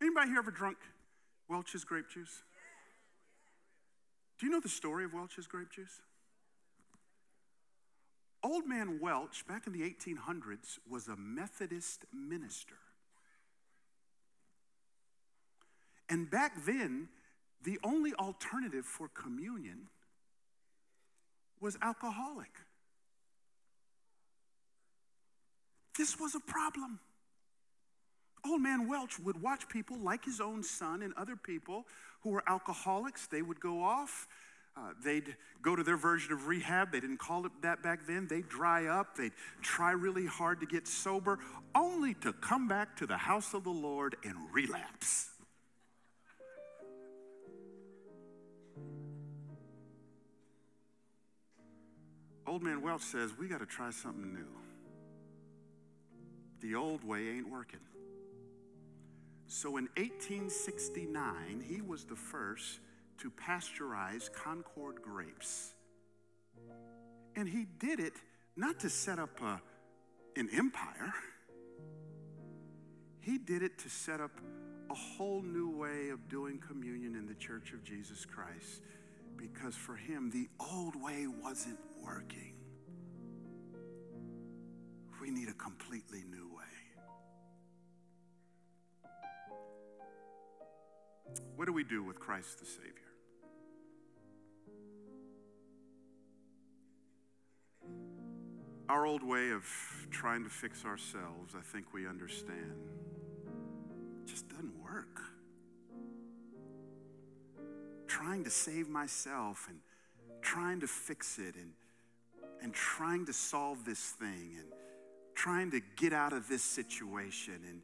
Anybody 0.00 0.28
here 0.28 0.38
ever 0.38 0.50
drunk 0.50 0.76
Welch's 1.48 1.84
grape 1.84 2.08
juice? 2.08 2.42
Do 4.38 4.46
you 4.46 4.52
know 4.52 4.60
the 4.60 4.68
story 4.68 5.04
of 5.04 5.12
Welch's 5.12 5.46
grape 5.46 5.70
juice? 5.70 6.00
Old 8.42 8.66
man 8.66 9.00
Welch, 9.00 9.46
back 9.46 9.66
in 9.66 9.72
the 9.72 9.82
1800s, 9.82 10.78
was 10.88 11.08
a 11.08 11.16
Methodist 11.16 12.04
minister. 12.12 12.76
And 16.10 16.30
back 16.30 16.66
then, 16.66 17.08
the 17.62 17.78
only 17.82 18.12
alternative 18.14 18.84
for 18.84 19.08
communion 19.08 19.88
was 21.60 21.78
alcoholic. 21.80 22.50
this 26.00 26.18
was 26.18 26.34
a 26.34 26.40
problem. 26.40 26.98
Old 28.42 28.62
man 28.62 28.88
Welch 28.88 29.18
would 29.20 29.42
watch 29.42 29.68
people 29.68 29.98
like 29.98 30.24
his 30.24 30.40
own 30.40 30.62
son 30.62 31.02
and 31.02 31.12
other 31.14 31.36
people 31.36 31.84
who 32.22 32.30
were 32.30 32.42
alcoholics. 32.48 33.26
They 33.26 33.42
would 33.42 33.60
go 33.60 33.82
off. 33.82 34.26
Uh, 34.74 34.92
they'd 35.04 35.36
go 35.60 35.76
to 35.76 35.82
their 35.82 35.98
version 35.98 36.32
of 36.32 36.46
rehab. 36.46 36.90
They 36.90 37.00
didn't 37.00 37.18
call 37.18 37.44
it 37.44 37.52
that 37.60 37.82
back 37.82 38.06
then. 38.06 38.26
They'd 38.28 38.48
dry 38.48 38.86
up. 38.86 39.14
They'd 39.14 39.34
try 39.60 39.90
really 39.90 40.24
hard 40.24 40.60
to 40.60 40.66
get 40.66 40.88
sober, 40.88 41.38
only 41.74 42.14
to 42.14 42.32
come 42.32 42.66
back 42.66 42.96
to 42.96 43.06
the 43.06 43.18
house 43.18 43.52
of 43.52 43.64
the 43.64 43.70
Lord 43.70 44.16
and 44.24 44.36
relapse. 44.52 45.29
Old 52.50 52.64
man 52.64 52.82
Welch 52.82 53.02
says, 53.02 53.30
We 53.38 53.46
got 53.46 53.60
to 53.60 53.66
try 53.66 53.90
something 53.92 54.34
new. 54.34 54.48
The 56.60 56.74
old 56.74 57.04
way 57.04 57.28
ain't 57.28 57.48
working. 57.48 57.78
So 59.46 59.76
in 59.76 59.84
1869, 59.96 61.64
he 61.64 61.80
was 61.80 62.04
the 62.04 62.16
first 62.16 62.80
to 63.18 63.30
pasteurize 63.30 64.32
Concord 64.32 65.00
grapes. 65.00 65.74
And 67.36 67.48
he 67.48 67.66
did 67.78 68.00
it 68.00 68.14
not 68.56 68.80
to 68.80 68.90
set 68.90 69.20
up 69.20 69.40
a, 69.40 69.62
an 70.34 70.48
empire, 70.52 71.14
he 73.20 73.38
did 73.38 73.62
it 73.62 73.78
to 73.78 73.88
set 73.88 74.20
up 74.20 74.32
a 74.90 74.94
whole 74.94 75.40
new 75.40 75.70
way 75.70 76.08
of 76.08 76.28
doing 76.28 76.58
communion 76.58 77.14
in 77.14 77.28
the 77.28 77.34
Church 77.34 77.72
of 77.72 77.84
Jesus 77.84 78.24
Christ. 78.24 78.82
Because 79.36 79.76
for 79.76 79.94
him, 79.94 80.30
the 80.32 80.48
old 80.58 81.00
way 81.00 81.28
wasn't 81.28 81.78
working. 82.02 82.54
We 85.20 85.30
need 85.30 85.48
a 85.48 85.54
completely 85.54 86.24
new 86.30 86.48
way. 86.56 86.64
What 91.56 91.66
do 91.66 91.72
we 91.72 91.84
do 91.84 92.02
with 92.02 92.18
Christ 92.18 92.58
the 92.58 92.66
Savior? 92.66 92.94
Our 98.88 99.06
old 99.06 99.22
way 99.22 99.50
of 99.50 99.64
trying 100.10 100.42
to 100.42 100.50
fix 100.50 100.84
ourselves, 100.84 101.54
I 101.56 101.60
think 101.62 101.92
we 101.94 102.08
understand, 102.08 102.74
just 104.26 104.48
doesn't 104.48 104.76
work. 104.82 105.20
Trying 108.08 108.42
to 108.44 108.50
save 108.50 108.88
myself 108.88 109.68
and 109.68 109.78
trying 110.42 110.80
to 110.80 110.88
fix 110.88 111.38
it 111.38 111.54
and, 111.54 111.74
and 112.62 112.72
trying 112.74 113.26
to 113.26 113.32
solve 113.32 113.84
this 113.84 114.00
thing 114.00 114.56
and 114.58 114.66
trying 115.34 115.70
to 115.70 115.80
get 115.96 116.12
out 116.12 116.32
of 116.32 116.48
this 116.48 116.62
situation. 116.62 117.54
And 117.68 117.82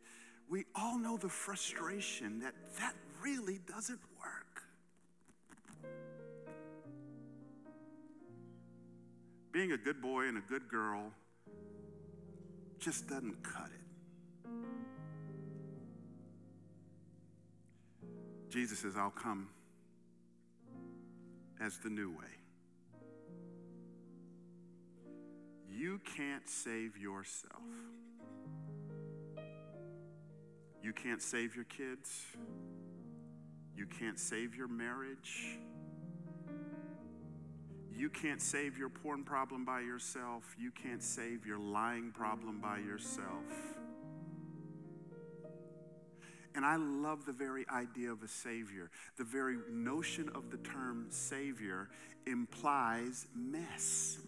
we 0.49 0.65
all 0.75 0.99
know 0.99 1.17
the 1.17 1.29
frustration 1.29 2.41
that 2.41 2.55
that 2.79 2.95
really 3.23 3.59
doesn't 3.67 4.01
work. 4.19 4.63
Being 9.53 9.73
a 9.73 9.79
good 9.79 10.03
boy 10.03 10.29
and 10.29 10.37
a 10.37 10.43
good 10.43 10.69
girl 10.69 11.13
just 12.79 13.09
doesn't 13.09 13.43
cut 13.43 13.71
it. 13.75 14.51
Jesus 18.51 18.79
says, 18.79 18.95
I'll 18.97 19.11
come 19.11 19.49
as 21.61 21.79
the 21.79 21.91
new 21.91 22.11
way. 22.11 22.37
You 25.77 26.01
can't 26.17 26.49
save 26.49 26.97
yourself. 26.97 27.61
You 30.83 30.93
can't 30.95 31.21
save 31.21 31.55
your 31.55 31.67
kids. 31.67 32.25
You 33.77 33.87
can't 33.87 34.19
save 34.19 34.55
your 34.55 34.69
marriage. 34.69 35.59
You 37.95 38.09
can't 38.09 38.41
save 38.41 38.79
your 38.79 38.89
porn 38.89 39.23
problem 39.23 39.67
by 39.67 39.81
yourself. 39.81 40.45
You 40.59 40.71
can't 40.71 41.03
save 41.03 41.45
your 41.45 41.59
lying 41.59 42.11
problem 42.11 42.59
by 42.59 42.79
yourself. 42.79 43.45
And 46.55 46.65
I 46.65 46.77
love 46.77 47.27
the 47.27 47.33
very 47.33 47.67
idea 47.69 48.11
of 48.11 48.23
a 48.23 48.29
Savior. 48.29 48.91
The 49.19 49.25
very 49.25 49.59
notion 49.71 50.31
of 50.35 50.51
the 50.51 50.57
term 50.59 51.07
Savior 51.11 51.91
implies 52.27 53.27
mess. 53.35 54.21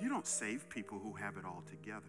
You 0.00 0.08
don't 0.08 0.26
save 0.26 0.68
people 0.68 0.98
who 0.98 1.12
have 1.14 1.36
it 1.36 1.44
all 1.44 1.62
together. 1.68 2.02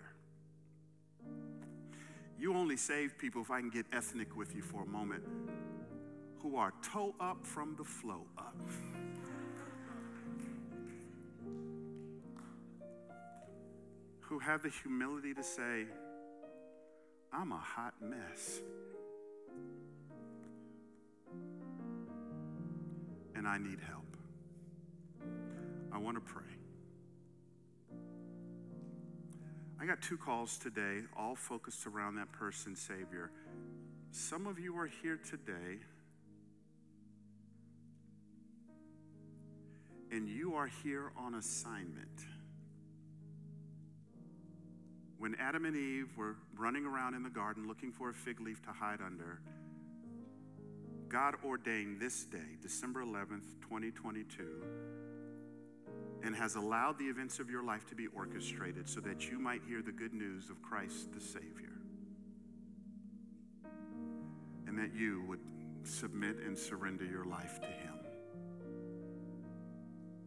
You 2.40 2.54
only 2.54 2.78
save 2.78 3.18
people, 3.18 3.42
if 3.42 3.50
I 3.50 3.60
can 3.60 3.70
get 3.70 3.86
ethnic 3.92 4.36
with 4.36 4.56
you 4.56 4.62
for 4.62 4.84
a 4.84 4.86
moment, 4.86 5.24
who 6.42 6.58
are 6.58 6.74
toe 6.84 7.16
up 7.20 7.46
from 7.46 7.76
the 7.76 7.84
flow 7.84 8.26
up. 8.38 8.56
who 14.28 14.40
have 14.40 14.62
the 14.62 14.70
humility 14.70 15.34
to 15.34 15.42
say, 15.42 15.86
I'm 17.32 17.54
a 17.54 17.58
hot 17.58 17.94
mess. 18.02 18.62
And 23.36 23.48
I 23.48 23.58
need 23.58 23.80
help. 23.88 24.18
I 25.94 25.98
want 25.98 26.16
to 26.18 26.22
pray. 26.22 26.57
I 29.80 29.86
got 29.86 30.02
two 30.02 30.18
calls 30.18 30.58
today, 30.58 31.02
all 31.16 31.36
focused 31.36 31.86
around 31.86 32.16
that 32.16 32.32
person, 32.32 32.76
Savior. 32.76 33.32
Some 34.12 34.48
of 34.48 34.58
you 34.58 34.76
are 34.78 34.88
here 34.88 35.20
today, 35.30 35.78
and 40.12 40.28
you 40.28 40.56
are 40.56 40.66
here 40.84 41.12
on 41.16 41.36
assignment. 41.36 42.26
When 45.20 45.36
Adam 45.36 45.66
and 45.66 45.76
Eve 45.76 46.10
were 46.18 46.38
running 46.58 46.86
around 46.86 47.14
in 47.14 47.22
the 47.22 47.30
garden 47.30 47.68
looking 47.68 47.92
for 47.92 48.10
a 48.10 48.14
fig 48.14 48.40
leaf 48.42 48.62
to 48.64 48.72
hide 48.72 49.00
under, 49.06 49.42
God 51.08 51.36
ordained 51.46 52.00
this 52.00 52.26
day, 52.26 52.58
December 52.62 53.04
11th, 53.04 53.62
2022 53.62 54.44
and 56.28 56.36
has 56.36 56.56
allowed 56.56 57.00
the 57.00 57.06
events 57.06 57.40
of 57.40 57.50
your 57.50 57.64
life 57.64 57.88
to 57.88 57.96
be 57.96 58.08
orchestrated 58.08 58.90
so 58.90 59.00
that 59.00 59.32
you 59.32 59.40
might 59.40 59.62
hear 59.66 59.82
the 59.82 59.94
good 59.94 60.14
news 60.14 60.50
of 60.50 60.62
Christ 60.62 61.14
the 61.14 61.22
Savior. 61.22 61.72
And 64.68 64.78
that 64.78 64.94
you 64.94 65.24
would 65.26 65.40
submit 65.84 66.36
and 66.46 66.58
surrender 66.58 67.06
your 67.06 67.24
life 67.24 67.62
to 67.62 67.68
Him. 67.68 67.94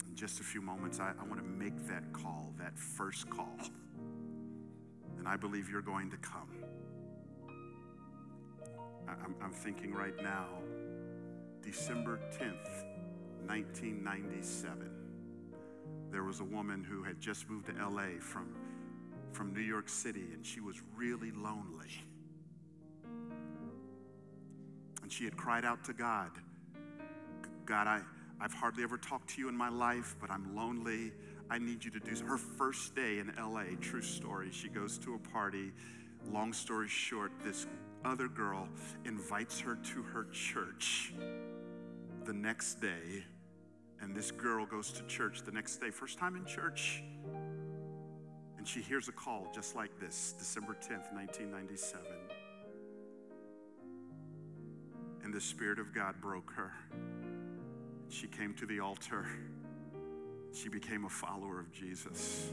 In 0.09 0.17
just 0.17 0.41
a 0.41 0.43
few 0.43 0.63
moments, 0.63 1.01
I, 1.01 1.13
I 1.21 1.25
want 1.29 1.37
to 1.37 1.47
make 1.47 1.87
that 1.89 2.11
call, 2.15 2.55
that 2.59 2.79
first 2.79 3.29
call. 3.29 3.59
And 5.19 5.29
I 5.29 5.37
believe 5.37 5.69
you're 5.69 5.83
going 5.83 6.11
to 6.13 6.17
come. 6.17 6.49
I'm, 9.07 9.35
I'm 9.43 9.53
thinking 9.53 9.93
right 9.93 10.17
now, 10.23 10.47
December 11.61 12.19
10th, 12.33 12.87
1997 13.47 14.90
there 16.11 16.25
was 16.25 16.41
a 16.41 16.45
woman 16.45 16.85
who 16.85 17.03
had 17.03 17.21
just 17.21 17.49
moved 17.49 17.67
to 17.67 17.73
LA 17.73 18.19
from, 18.21 18.55
from 19.33 19.53
New 19.55 19.61
York 19.61 19.89
City, 19.89 20.29
and 20.35 20.45
she 20.45 20.61
was 20.61 20.81
really 20.97 21.31
lonely. 21.33 22.05
And 25.03 25.13
she 25.13 25.25
had 25.25 25.37
cried 25.37 25.65
out 25.65 25.85
to 25.85 25.93
God 25.93 26.31
God, 27.71 27.87
I, 27.87 28.01
I've 28.41 28.53
hardly 28.53 28.83
ever 28.83 28.99
talked 28.99 29.31
to 29.31 29.41
you 29.41 29.49
in 29.49 29.57
my 29.57 29.69
life, 29.69 30.17
but 30.21 30.29
I'm 30.29 30.57
lonely. 30.57 31.13
I 31.49 31.59
need 31.59 31.85
you 31.85 31.91
to 31.93 32.01
do 32.01 32.11
Her 32.27 32.37
first 32.37 32.97
day 32.97 33.21
in 33.21 33.33
LA, 33.39 33.77
true 33.81 34.03
story, 34.03 34.51
she 34.51 34.69
goes 34.69 34.99
to 34.99 35.15
a 35.15 35.19
party. 35.19 35.71
Long 36.29 36.53
story 36.53 36.89
short, 36.89 37.31
this 37.45 37.69
other 38.05 38.27
girl 38.27 38.69
invites 39.05 39.61
her 39.61 39.77
to 39.77 40.03
her 40.03 40.27
church 40.33 41.13
the 42.25 42.33
next 42.33 42.81
day 42.81 43.25
and 44.03 44.15
this 44.15 44.31
girl 44.31 44.67
goes 44.67 44.91
to 44.93 45.03
church 45.05 45.43
the 45.43 45.53
next 45.53 45.77
day, 45.77 45.91
first 45.91 46.19
time 46.19 46.37
in 46.37 46.45
church. 46.45 47.03
And 48.59 48.67
she 48.67 48.81
hears 48.81 49.09
a 49.09 49.13
call 49.13 49.51
just 49.55 49.75
like 49.75 49.99
this 50.01 50.35
December 50.39 50.75
10th, 50.75 51.13
1997. 51.13 52.07
And 55.25 55.33
the 55.33 55.41
Spirit 55.41 55.79
of 55.79 55.95
God 55.95 56.21
broke 56.21 56.53
her. 56.53 56.73
She 58.09 58.27
came 58.27 58.55
to 58.55 58.67
the 58.67 58.81
altar. 58.81 59.27
She 60.53 60.69
became 60.69 61.05
a 61.05 61.09
follower 61.09 61.61
of 61.61 61.73
Jesus. 61.73 62.51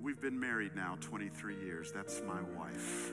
We've 0.00 0.20
been 0.20 0.38
married 0.38 0.76
now 0.76 0.96
23 1.00 1.56
years. 1.64 1.90
That's 1.92 2.22
my 2.22 2.40
wife. 2.56 3.12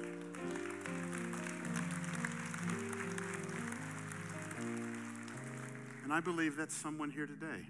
And 6.06 6.14
I 6.14 6.20
believe 6.20 6.56
that's 6.56 6.76
someone 6.76 7.10
here 7.10 7.26
today. 7.26 7.66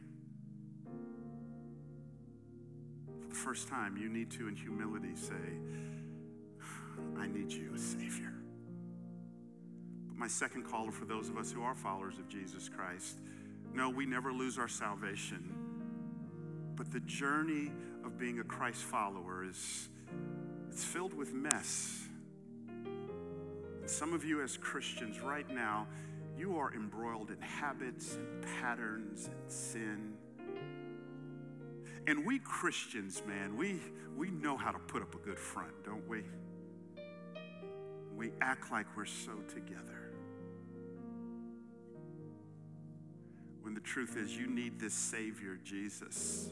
For 3.22 3.30
the 3.30 3.36
first 3.36 3.70
time, 3.70 3.96
you 3.96 4.10
need 4.10 4.30
to, 4.32 4.50
in 4.50 4.58
humility, 4.58 5.16
say, 5.16 5.34
I 7.18 7.28
need 7.28 7.50
you, 7.50 7.72
a 7.74 7.80
Savior. 7.80 8.34
But 10.10 10.18
my 10.18 10.28
second 10.28 10.64
call 10.64 10.92
for 10.92 11.06
those 11.06 11.30
of 11.30 11.38
us 11.38 11.50
who 11.50 11.64
are 11.64 11.76
followers 11.76 12.18
of 12.20 12.28
Jesus 12.28 12.68
Christ 12.68 13.20
no, 13.74 13.90
we 13.90 14.06
never 14.06 14.32
lose 14.32 14.58
our 14.58 14.70
salvation. 14.70 15.54
But 16.76 16.92
the 16.92 17.02
journey 17.02 17.72
of 18.06 18.18
being 18.18 18.40
a 18.40 18.44
Christ 18.44 18.84
follower 18.84 19.44
is 19.44 19.90
it's 20.70 20.84
filled 20.84 21.14
with 21.14 21.34
mess. 21.34 22.08
And 22.78 23.90
some 23.90 24.14
of 24.14 24.24
you 24.24 24.42
as 24.42 24.56
Christians 24.56 25.20
right 25.20 25.50
now, 25.50 25.88
you 26.38 26.58
are 26.58 26.74
embroiled 26.74 27.32
in 27.32 27.42
habits 27.42 28.16
and 28.16 28.46
patterns 28.60 29.28
and 29.28 29.52
sin. 29.52 30.14
And 32.08 32.26
we 32.26 32.40
Christians, 32.40 33.24
man, 33.26 33.58
we, 33.58 33.80
we 34.16 34.30
know 34.30 34.58
how 34.58 34.72
to 34.72 34.80
put 34.80 35.02
up 35.02 35.16
a 35.16 35.18
good 35.18 35.40
front, 35.40 35.72
don't 35.84 36.08
we? 36.08 36.24
We 38.16 38.32
act 38.42 38.72
like 38.72 38.86
we're 38.96 39.06
so 39.06 39.34
together. 39.54 40.12
When 43.62 43.74
the 43.74 43.82
truth 43.82 44.16
is, 44.18 44.38
you 44.38 44.48
need 44.48 44.80
this 44.80 44.94
Savior, 44.94 45.60
Jesus, 45.64 46.52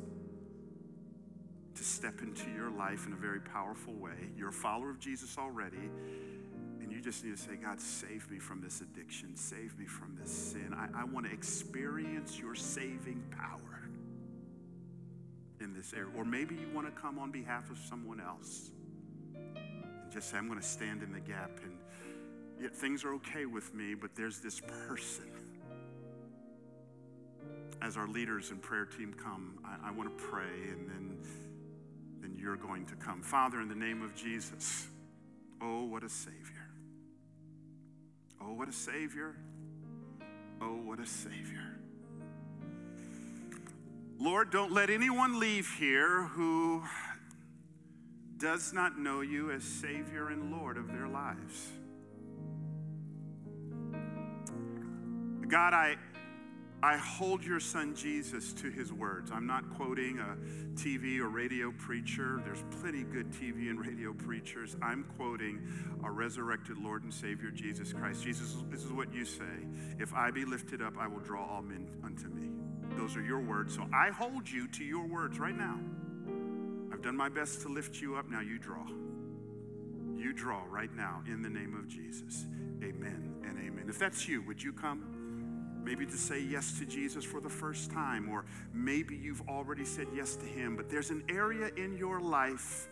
to 1.76 1.84
step 1.84 2.22
into 2.22 2.50
your 2.52 2.72
life 2.72 3.06
in 3.06 3.14
a 3.14 3.18
very 3.18 3.40
powerful 3.40 3.94
way. 3.94 4.32
You're 4.36 4.50
a 4.50 4.54
follower 4.54 4.90
of 4.90 5.00
Jesus 5.00 5.38
already, 5.38 5.92
just 7.04 7.24
need 7.24 7.36
to 7.36 7.42
say, 7.42 7.56
God, 7.56 7.82
save 7.82 8.30
me 8.32 8.40
from 8.40 8.62
this 8.62 8.82
addiction, 8.82 9.36
save 9.36 9.78
me 9.78 9.86
from 9.86 10.18
this 10.20 10.32
sin. 10.32 10.74
I, 10.76 11.02
I 11.02 11.04
want 11.04 11.26
to 11.26 11.32
experience 11.32 12.40
your 12.40 12.56
saving 12.56 13.24
power 13.38 13.90
in 15.60 15.74
this 15.74 15.94
area. 15.94 16.10
Or 16.16 16.24
maybe 16.24 16.56
you 16.56 16.68
want 16.74 16.88
to 16.88 17.02
come 17.02 17.20
on 17.20 17.32
behalf 17.32 17.70
of 17.70 17.78
someone 17.78 18.20
else 18.20 18.72
and 19.36 20.12
just 20.12 20.30
say, 20.30 20.38
I'm 20.38 20.48
going 20.48 20.60
to 20.60 20.66
stand 20.66 21.04
in 21.04 21.12
the 21.12 21.20
gap, 21.20 21.52
and 21.64 21.78
yet 22.62 22.76
things 22.76 23.04
are 23.04 23.14
okay 23.16 23.46
with 23.46 23.74
me, 23.74 23.94
but 23.94 24.16
there's 24.16 24.40
this 24.40 24.62
person 24.88 25.30
as 27.84 27.98
our 27.98 28.08
leaders 28.08 28.52
and 28.52 28.62
prayer 28.62 28.86
team 28.86 29.14
come, 29.14 29.60
I, 29.66 29.90
I 29.90 29.92
want 29.92 30.18
to 30.18 30.24
pray 30.24 30.70
and 30.72 30.88
then, 30.88 31.18
then 32.22 32.38
you're 32.40 32.56
going 32.56 32.86
to 32.86 32.96
come. 32.96 33.22
Father, 33.22 33.60
in 33.60 33.68
the 33.68 33.76
name 33.76 34.02
of 34.02 34.16
Jesus, 34.16 34.88
oh, 35.62 35.84
what 35.84 36.04
a 36.04 36.10
Savior. 36.10 36.63
Oh, 38.44 38.54
what 38.54 38.68
a 38.68 38.74
Savior. 38.74 39.36
Oh, 40.62 40.76
what 40.76 41.00
a 41.00 41.06
Savior. 41.06 41.78
Lord, 44.20 44.52
don't 44.52 44.72
let 44.72 44.90
anyone 44.90 45.40
leave 45.40 45.70
here 45.78 46.24
who 46.24 46.84
does 48.38 48.74
not 48.74 49.00
know 49.00 49.22
you 49.22 49.52
as 49.52 49.64
Savior 49.64 50.30
and 50.30 50.52
Lord 50.52 50.78
of 50.78 50.88
their 50.88 51.08
lives. 51.08 51.72
God, 55.48 55.74
I, 55.74 55.96
I 56.84 56.98
hold 56.98 57.46
your 57.46 57.62
son 57.62 57.96
Jesus 57.96 58.52
to 58.56 58.70
his 58.70 58.92
words. 58.92 59.32
I'm 59.32 59.48
not 59.48 59.64
quoting 59.78 60.20
a 60.20 60.36
TV 60.78 61.20
or 61.20 61.30
radio 61.30 61.72
preacher. 61.72 62.42
There's 62.44 62.62
plenty 62.82 63.04
good 63.04 63.32
TV 63.32 63.70
and 63.70 63.80
radio 63.80 64.12
preachers. 64.12 64.76
I'm 64.82 65.06
quoting 65.16 65.62
our 66.04 66.12
resurrected 66.12 66.78
Lord 66.78 67.04
and 67.04 67.14
Savior 67.14 67.52
Jesus 67.52 67.94
Christ. 67.94 68.22
Jesus, 68.22 68.58
this 68.70 68.84
is 68.84 68.92
what 68.92 69.14
you 69.14 69.24
say 69.24 69.64
If 69.98 70.14
I 70.14 70.30
be 70.30 70.44
lifted 70.44 70.82
up, 70.82 70.98
I 71.00 71.08
will 71.08 71.22
draw 71.22 71.46
all 71.46 71.62
men 71.62 71.88
unto 72.04 72.28
me. 72.28 72.50
Those 72.98 73.16
are 73.16 73.24
your 73.24 73.40
words. 73.40 73.74
So 73.74 73.88
I 73.94 74.10
hold 74.10 74.52
you 74.52 74.68
to 74.68 74.84
your 74.84 75.08
words 75.08 75.40
right 75.40 75.56
now. 75.58 75.80
I've 76.92 77.02
done 77.02 77.16
my 77.16 77.30
best 77.30 77.62
to 77.62 77.70
lift 77.70 78.02
you 78.02 78.18
up. 78.18 78.30
Now 78.30 78.42
you 78.42 78.60
draw. 78.60 78.86
You 80.18 80.34
draw 80.34 80.64
right 80.70 80.94
now 80.94 81.24
in 81.28 81.44
the 81.44 81.50
name 81.50 81.76
of 81.76 81.88
Jesus. 81.88 82.46
Amen 82.84 83.36
and 83.46 83.58
amen. 83.58 83.86
If 83.88 83.98
that's 83.98 84.28
you, 84.28 84.42
would 84.42 84.62
you 84.62 84.74
come? 84.74 85.23
Maybe 85.84 86.06
to 86.06 86.18
say 86.18 86.40
yes 86.42 86.78
to 86.80 86.86
Jesus 86.86 87.24
for 87.24 87.42
the 87.42 87.50
first 87.50 87.92
time, 87.92 88.30
or 88.30 88.46
maybe 88.74 89.16
you've 89.16 89.48
already 89.48 89.86
said 89.86 90.08
yes 90.16 90.36
to 90.38 90.46
Him, 90.46 90.76
but 90.76 90.90
there's 90.90 91.10
an 91.10 91.24
area 91.30 91.70
in 91.78 91.98
your 91.98 92.20
life 92.20 92.88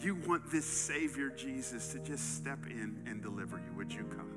you 0.00 0.16
want 0.26 0.50
this 0.50 0.66
Savior 0.66 1.30
Jesus 1.30 1.92
to 1.92 1.98
just 2.00 2.36
step 2.36 2.58
in 2.66 3.02
and 3.06 3.22
deliver 3.22 3.56
you. 3.56 3.76
Would 3.76 3.92
you 3.92 4.04
come? 4.04 4.33